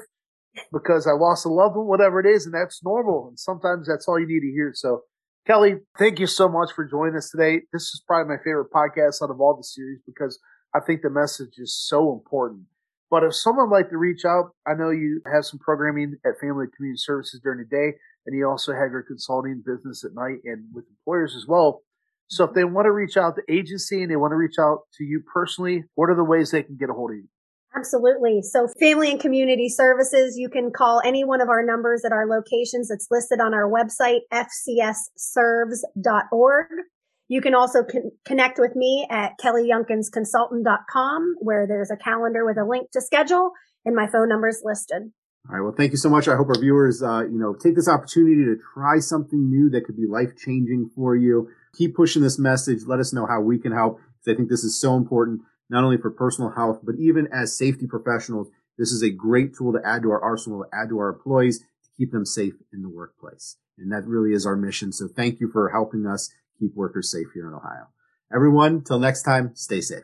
because 0.71 1.07
I 1.07 1.11
lost 1.11 1.45
a 1.45 1.49
loved 1.49 1.75
one, 1.75 1.87
whatever 1.87 2.19
it 2.19 2.25
is. 2.25 2.45
And 2.45 2.53
that's 2.53 2.83
normal. 2.83 3.27
And 3.29 3.39
sometimes 3.39 3.87
that's 3.87 4.07
all 4.07 4.19
you 4.19 4.27
need 4.27 4.41
to 4.41 4.51
hear. 4.51 4.71
So 4.73 5.01
Kelly, 5.47 5.77
thank 5.97 6.19
you 6.19 6.27
so 6.27 6.47
much 6.47 6.71
for 6.75 6.85
joining 6.85 7.15
us 7.15 7.31
today. 7.31 7.61
This 7.73 7.83
is 7.83 8.03
probably 8.05 8.35
my 8.35 8.43
favorite 8.43 8.71
podcast 8.71 9.23
out 9.23 9.31
of 9.31 9.41
all 9.41 9.57
the 9.57 9.63
series 9.63 9.99
because 10.05 10.39
I 10.75 10.79
think 10.79 11.01
the 11.01 11.09
message 11.09 11.53
is 11.57 11.75
so 11.75 12.13
important. 12.13 12.65
But 13.09 13.23
if 13.23 13.33
someone 13.33 13.69
would 13.69 13.75
like 13.75 13.89
to 13.89 13.97
reach 13.97 14.25
out, 14.25 14.51
I 14.67 14.75
know 14.75 14.91
you 14.91 15.21
have 15.25 15.45
some 15.45 15.59
programming 15.59 16.17
at 16.23 16.39
Family 16.39 16.67
Community 16.75 16.97
Services 16.97 17.39
during 17.41 17.59
the 17.59 17.65
day, 17.65 17.97
and 18.27 18.37
you 18.37 18.47
also 18.47 18.73
have 18.73 18.91
your 18.91 19.01
consulting 19.01 19.63
business 19.65 20.03
at 20.03 20.13
night 20.13 20.37
and 20.45 20.65
with 20.71 20.85
employers 20.87 21.35
as 21.35 21.47
well. 21.47 21.81
So 22.27 22.43
if 22.43 22.53
they 22.53 22.63
want 22.63 22.85
to 22.85 22.91
reach 22.91 23.17
out 23.17 23.35
to 23.37 23.51
agency 23.51 24.03
and 24.03 24.11
they 24.11 24.15
want 24.15 24.31
to 24.31 24.35
reach 24.35 24.59
out 24.59 24.81
to 24.99 25.03
you 25.03 25.23
personally, 25.33 25.85
what 25.95 26.11
are 26.11 26.15
the 26.15 26.23
ways 26.23 26.51
they 26.51 26.61
can 26.61 26.77
get 26.77 26.91
a 26.91 26.93
hold 26.93 27.09
of 27.09 27.17
you? 27.17 27.27
Absolutely. 27.75 28.41
So 28.41 28.67
family 28.79 29.11
and 29.11 29.19
community 29.19 29.67
services, 29.69 30.35
you 30.37 30.49
can 30.49 30.71
call 30.71 31.03
any 31.05 31.23
one 31.23 31.39
of 31.41 31.49
our 31.49 31.63
numbers 31.63 32.03
at 32.03 32.11
our 32.11 32.25
locations. 32.27 32.89
It's 32.89 33.05
listed 33.11 33.39
on 33.39 33.53
our 33.53 33.69
website, 33.69 34.21
fcsserves.org. 34.33 36.65
You 37.27 37.41
can 37.41 37.53
also 37.53 37.83
con- 37.83 38.09
connect 38.25 38.57
with 38.57 38.75
me 38.75 39.05
at 39.11 39.33
kellyyounkinsconsultant.com 39.39 41.35
where 41.41 41.67
there's 41.67 41.91
a 41.91 41.97
calendar 41.97 42.43
with 42.43 42.57
a 42.57 42.65
link 42.65 42.89
to 42.91 43.01
schedule 43.01 43.51
and 43.85 43.95
my 43.95 44.07
phone 44.07 44.29
number 44.29 44.47
is 44.47 44.63
listed. 44.63 45.11
All 45.47 45.55
right. 45.55 45.61
Well, 45.61 45.75
thank 45.77 45.91
you 45.91 45.97
so 45.97 46.09
much. 46.09 46.27
I 46.27 46.35
hope 46.35 46.49
our 46.49 46.59
viewers, 46.59 47.03
uh, 47.03 47.21
you 47.21 47.39
know, 47.39 47.53
take 47.53 47.75
this 47.75 47.87
opportunity 47.87 48.43
to 48.45 48.57
try 48.73 48.97
something 48.99 49.47
new 49.49 49.69
that 49.69 49.85
could 49.85 49.95
be 49.95 50.07
life 50.07 50.35
changing 50.35 50.89
for 50.95 51.15
you. 51.15 51.49
Keep 51.77 51.95
pushing 51.95 52.23
this 52.23 52.39
message. 52.39 52.79
Let 52.87 52.99
us 52.99 53.13
know 53.13 53.27
how 53.27 53.41
we 53.41 53.59
can 53.59 53.71
help 53.71 53.99
I 54.27 54.35
think 54.35 54.49
this 54.49 54.63
is 54.63 54.79
so 54.79 54.95
important 54.95 55.41
not 55.69 55.83
only 55.83 55.97
for 55.97 56.09
personal 56.09 56.51
health, 56.51 56.79
but 56.83 56.95
even 56.95 57.27
as 57.31 57.55
safety 57.55 57.87
professionals, 57.87 58.49
this 58.77 58.91
is 58.91 59.03
a 59.03 59.09
great 59.09 59.55
tool 59.55 59.73
to 59.73 59.81
add 59.85 60.03
to 60.03 60.11
our 60.11 60.21
arsenal, 60.21 60.63
to 60.63 60.69
add 60.73 60.89
to 60.89 60.99
our 60.99 61.09
employees, 61.09 61.59
to 61.59 61.89
keep 61.97 62.11
them 62.11 62.25
safe 62.25 62.53
in 62.73 62.81
the 62.81 62.89
workplace. 62.89 63.57
And 63.77 63.91
that 63.91 64.05
really 64.05 64.33
is 64.33 64.45
our 64.45 64.55
mission. 64.55 64.91
So 64.91 65.07
thank 65.07 65.39
you 65.39 65.49
for 65.51 65.69
helping 65.69 66.05
us 66.05 66.33
keep 66.59 66.75
workers 66.75 67.11
safe 67.11 67.27
here 67.33 67.47
in 67.47 67.53
Ohio. 67.53 67.87
Everyone, 68.33 68.83
till 68.83 68.99
next 68.99 69.23
time, 69.23 69.55
stay 69.55 69.81
safe. 69.81 70.03